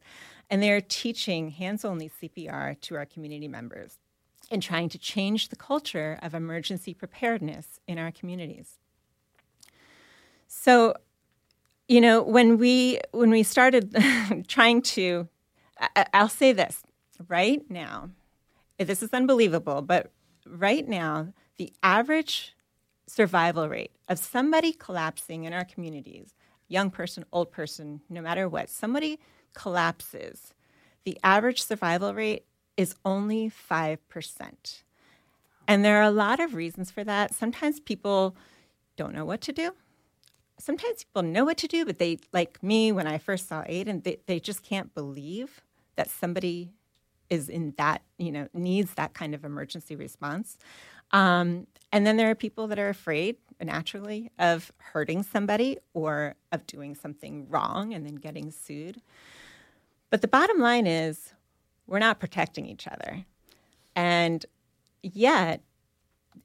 [0.51, 3.99] And they're teaching hands only CPR to our community members
[4.51, 8.79] and trying to change the culture of emergency preparedness in our communities.
[10.47, 10.95] So,
[11.87, 13.95] you know, when we when we started
[14.49, 15.29] trying to
[16.13, 16.83] I'll say this
[17.29, 18.11] right now.
[18.79, 20.13] This is unbelievable, but
[20.51, 22.55] right now, the average
[23.07, 26.35] survival rate of somebody collapsing in our communities,
[26.69, 29.19] young person, old person, no matter what, somebody
[29.55, 30.53] collapses,
[31.05, 32.45] the average survival rate
[32.77, 33.99] is only 5%.
[35.67, 37.35] And there are a lot of reasons for that.
[37.35, 38.37] Sometimes people
[38.97, 39.73] don't know what to do.
[40.59, 44.03] Sometimes people know what to do, but they, like me, when I first saw Aidan,
[44.03, 45.61] they, they just can't believe
[45.97, 46.73] that somebody
[47.31, 50.59] is in that, you know, needs that kind of emergency response.
[51.13, 56.67] Um, and then there are people that are afraid naturally of hurting somebody or of
[56.67, 59.01] doing something wrong and then getting sued.
[60.11, 61.33] But the bottom line is
[61.87, 63.25] we're not protecting each other.
[63.97, 64.45] And
[65.03, 65.63] yet,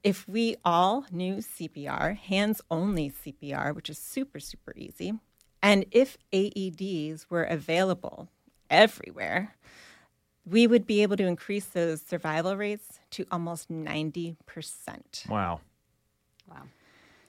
[0.04, 5.14] if we all knew CPR, hands only CPR, which is super, super easy,
[5.62, 8.28] and if AEDs were available
[8.70, 9.56] everywhere,
[10.46, 14.36] we would be able to increase those survival rates to almost 90%.
[15.30, 15.62] Wow.
[16.50, 16.64] Wow.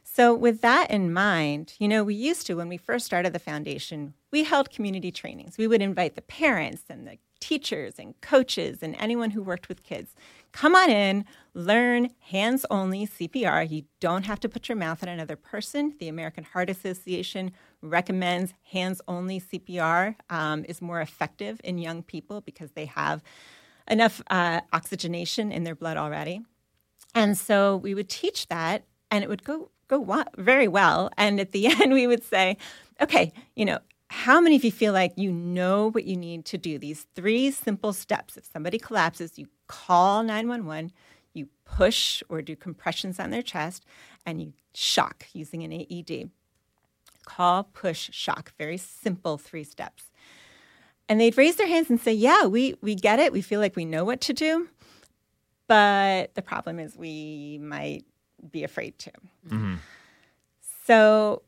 [0.02, 3.38] So, with that in mind, you know, we used to, when we first started the
[3.38, 5.58] foundation, we held community trainings.
[5.58, 9.82] We would invite the parents and the teachers and coaches and anyone who worked with
[9.82, 10.14] kids.
[10.52, 13.70] Come on in, learn hands only CPR.
[13.70, 15.94] You don't have to put your mouth on another person.
[16.00, 22.40] The American Heart Association recommends hands only CPR um, is more effective in young people
[22.40, 23.22] because they have
[23.90, 26.40] enough uh, oxygenation in their blood already.
[27.14, 31.10] And so we would teach that, and it would go go wa- very well.
[31.18, 32.56] And at the end, we would say,
[33.02, 33.80] okay, you know,
[34.10, 36.78] how many of you feel like you know what you need to do?
[36.78, 38.36] These three simple steps.
[38.36, 40.92] If somebody collapses, you call 911,
[41.32, 43.84] you push or do compressions on their chest,
[44.24, 46.30] and you shock using an AED.
[47.24, 48.52] Call, push, shock.
[48.58, 50.04] Very simple three steps.
[51.08, 53.32] And they'd raise their hands and say, Yeah, we, we get it.
[53.32, 54.68] We feel like we know what to do.
[55.66, 58.04] But the problem is we might
[58.50, 59.10] be afraid to.
[59.48, 59.74] Mm-hmm.
[60.86, 61.42] So,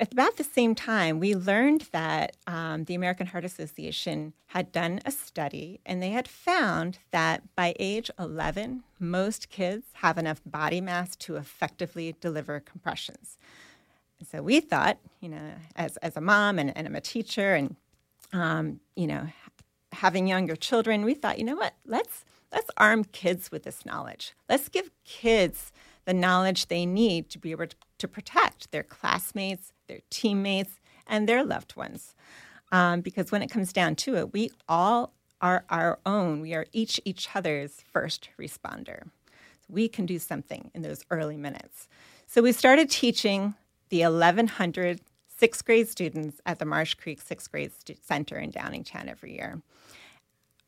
[0.00, 5.00] at about the same time, we learned that um, the American Heart Association had done
[5.04, 10.80] a study and they had found that by age 11, most kids have enough body
[10.80, 13.36] mass to effectively deliver compressions.
[14.30, 17.76] So we thought, you know, as, as a mom and, and I'm a teacher and,
[18.32, 19.26] um, you know,
[19.92, 24.32] having younger children, we thought, you know what, let's, let's arm kids with this knowledge.
[24.48, 25.72] Let's give kids
[26.06, 31.28] the knowledge they need to be able to, to protect their classmates, their teammates, and
[31.28, 32.14] their loved ones.
[32.72, 36.40] Um, because when it comes down to it, we all are our own.
[36.40, 39.10] We are each each other's first responder.
[39.68, 41.88] We can do something in those early minutes.
[42.26, 43.54] So we started teaching
[43.88, 49.08] the 1,100 sixth grade students at the Marsh Creek Sixth Grade Stu- Center in Downingtown
[49.08, 49.60] every year.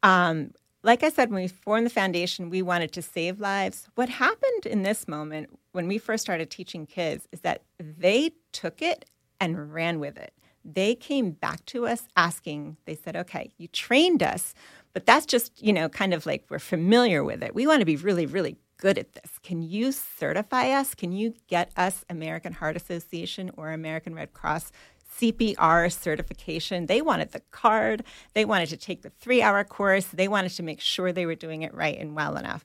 [0.03, 0.53] Um,
[0.83, 3.89] like I said, when we formed the foundation, we wanted to save lives.
[3.95, 8.83] What happened in this moment when we first started teaching kids is that they took
[8.83, 9.05] it
[9.41, 10.33] and ran with it.
[10.64, 14.55] They came back to us asking, they said, okay, you trained us,
[14.93, 17.55] but that's just, you know, kind of like we're familiar with it.
[17.55, 19.39] We want to be really, really good at this.
[19.43, 20.95] Can you certify us?
[20.95, 24.72] Can you get us American Heart Association or American Red Cross
[25.19, 26.87] CPR certification.
[26.87, 28.05] They wanted the card.
[28.35, 30.07] They wanted to take the three hour course.
[30.07, 32.65] They wanted to make sure they were doing it right and well enough.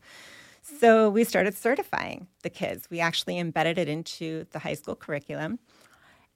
[0.61, 2.89] So we started certifying the kids.
[2.89, 5.59] We actually embedded it into the high school curriculum.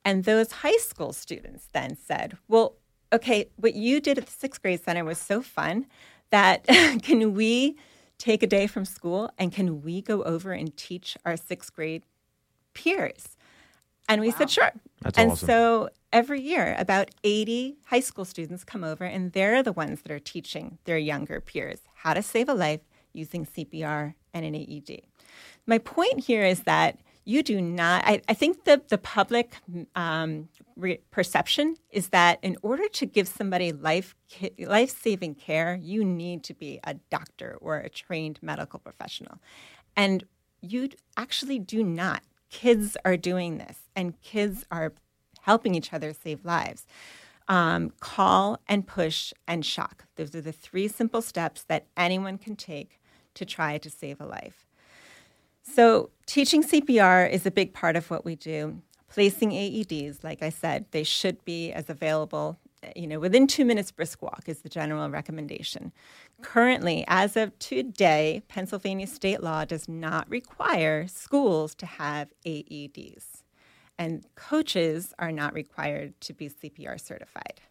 [0.05, 2.75] And those high school students then said, well,
[3.13, 5.85] okay, what you did at the sixth grade center was so fun
[6.29, 6.63] that
[7.03, 7.77] can we
[8.17, 12.05] take a day from school and can we go over and teach our sixth grade
[12.73, 13.35] peers?
[14.11, 14.71] And we said, sure.
[15.01, 15.47] That's and awesome.
[15.47, 20.11] so every year, about 80 high school students come over, and they're the ones that
[20.11, 22.81] are teaching their younger peers how to save a life
[23.13, 25.01] using CPR and an AED.
[25.65, 29.55] My point here is that you do not, I, I think the, the public
[29.95, 34.15] um, re- perception is that in order to give somebody life
[34.59, 39.37] life saving care, you need to be a doctor or a trained medical professional.
[39.95, 40.23] And
[40.61, 42.23] you actually do not.
[42.51, 44.93] Kids are doing this, and kids are
[45.41, 46.85] helping each other save lives.
[47.47, 50.05] Um, call and push and shock.
[50.15, 52.99] Those are the three simple steps that anyone can take
[53.33, 54.65] to try to save a life.
[55.63, 58.81] So, teaching CPR is a big part of what we do.
[59.09, 62.57] Placing AEDs, like I said, they should be as available,
[62.95, 65.91] you know, within two minutes brisk walk is the general recommendation.
[66.41, 73.43] Currently, as of today, Pennsylvania state law does not require schools to have AEDs,
[73.97, 77.61] and coaches are not required to be CPR certified.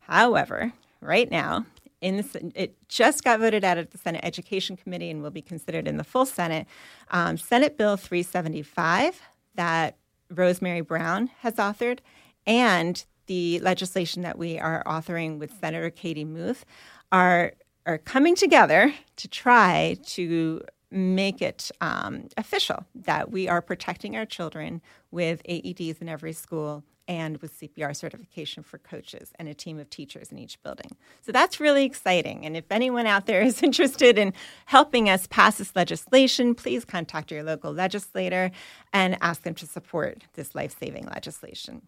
[0.00, 1.66] However, right now,
[2.00, 5.42] in the, it just got voted out of the Senate Education Committee and will be
[5.42, 6.66] considered in the full Senate.
[7.10, 9.20] Um, Senate Bill 375
[9.54, 9.96] that
[10.30, 11.98] Rosemary Brown has authored,
[12.46, 16.64] and the legislation that we are authoring with Senator Katie Muth
[17.12, 17.52] are
[17.86, 20.60] are coming together to try to
[20.90, 26.84] make it um, official that we are protecting our children with AEDs in every school
[27.08, 30.90] and with CPR certification for coaches and a team of teachers in each building.
[31.22, 32.44] So that's really exciting.
[32.44, 34.34] And if anyone out there is interested in
[34.66, 38.50] helping us pass this legislation, please contact your local legislator
[38.92, 41.82] and ask them to support this life saving legislation.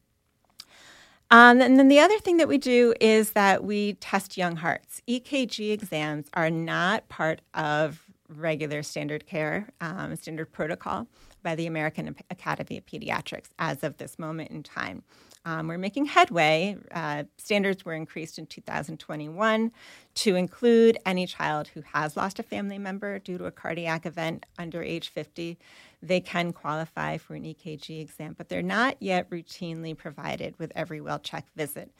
[1.30, 5.00] Um, and then the other thing that we do is that we test young hearts.
[5.08, 11.06] EKG exams are not part of regular standard care, um, standard protocol
[11.42, 15.02] by the American Academy of Pediatrics as of this moment in time.
[15.44, 16.76] Um, we're making headway.
[16.92, 19.72] Uh, standards were increased in 2021
[20.16, 24.44] to include any child who has lost a family member due to a cardiac event
[24.58, 25.58] under age 50.
[26.03, 31.01] They can qualify for an EKG exam, but they're not yet routinely provided with every
[31.01, 31.92] well check visit.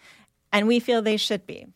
[0.53, 1.67] And we feel they should be.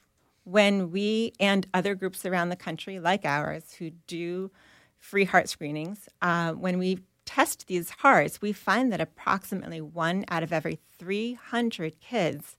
[0.45, 4.51] When we and other groups around the country, like ours, who do
[4.99, 10.43] free heart screenings, uh, when we test these hearts, we find that approximately one out
[10.43, 12.57] of every 300 kids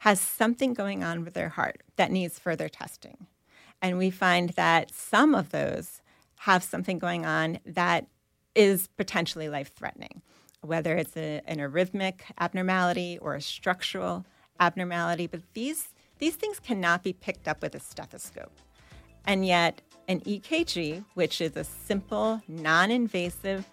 [0.00, 3.26] has something going on with their heart that needs further testing.
[3.82, 6.00] And we find that some of those
[6.40, 8.06] have something going on that
[8.56, 10.22] is potentially life threatening.
[10.62, 14.24] whether it's a, an arrhythmic abnormality or a structural
[14.58, 15.28] abnormality.
[15.28, 18.58] But these, these things cannot be picked up with a stethoscope.
[19.26, 23.66] And yet, an EKG, which is a simple, non invasive,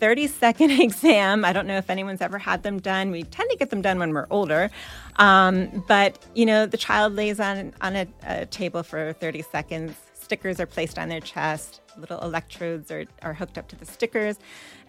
[0.00, 1.44] 30 second exam.
[1.44, 3.10] I don't know if anyone's ever had them done.
[3.10, 4.70] We tend to get them done when we're older.
[5.16, 9.94] Um, but, you know, the child lays on, on a, a, table for 30 seconds.
[10.30, 11.80] Stickers are placed on their chest.
[11.98, 14.38] Little electrodes are, are hooked up to the stickers.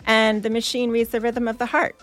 [0.05, 1.99] And the machine reads the rhythm of the heart.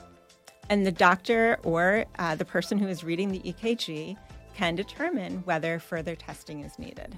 [0.68, 4.16] And the doctor or uh, the person who is reading the EKG
[4.56, 7.16] can determine whether further testing is needed.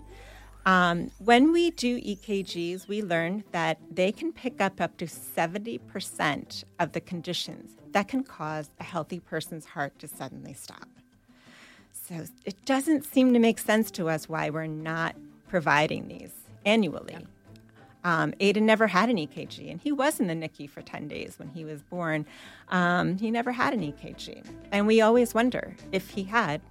[0.66, 6.64] Um, when we do EKGs, we learn that they can pick up up to 70%
[6.78, 10.86] of the conditions that can cause a healthy person's heart to suddenly stop.
[11.94, 15.16] So it doesn't seem to make sense to us why we're not
[15.50, 16.30] providing these
[16.64, 17.12] annually.
[17.12, 17.20] Yeah.
[18.02, 21.38] Um, Aidan never had an EKG, and he was in the NICU for 10 days
[21.38, 22.24] when he was born.
[22.68, 24.42] Um, he never had an EKG.
[24.72, 26.62] And we always wonder if he had,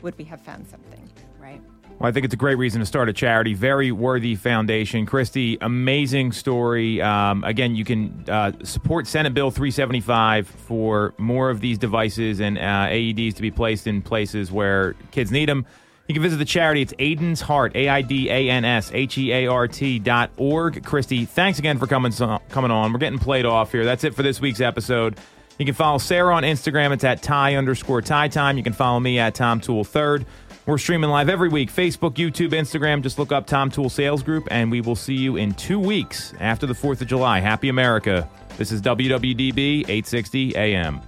[0.00, 1.10] would we have found something?
[1.38, 1.60] Right.
[1.98, 3.52] Well, I think it's a great reason to start a charity.
[3.52, 5.04] Very worthy foundation.
[5.04, 7.02] Christy, amazing story.
[7.02, 12.56] Um, again, you can uh, support Senate Bill 375 for more of these devices and
[12.56, 15.66] uh, AEDs to be placed in places where kids need them.
[16.08, 16.82] You can visit the charity.
[16.82, 20.30] It's Aidan's Heart, A I D A N S H E A R T dot
[20.36, 20.84] org.
[20.84, 22.92] Christy, thanks again for coming, coming on.
[22.92, 23.84] We're getting played off here.
[23.84, 25.18] That's it for this week's episode.
[25.58, 26.92] You can follow Sarah on Instagram.
[26.92, 28.56] It's at tie underscore tie Time.
[28.56, 30.26] You can follow me at Tom Toole Third.
[30.66, 33.02] We're streaming live every week Facebook, YouTube, Instagram.
[33.02, 36.34] Just look up Tom Toole Sales Group, and we will see you in two weeks
[36.38, 37.40] after the 4th of July.
[37.40, 38.28] Happy America.
[38.58, 41.00] This is WWDB 860 AM.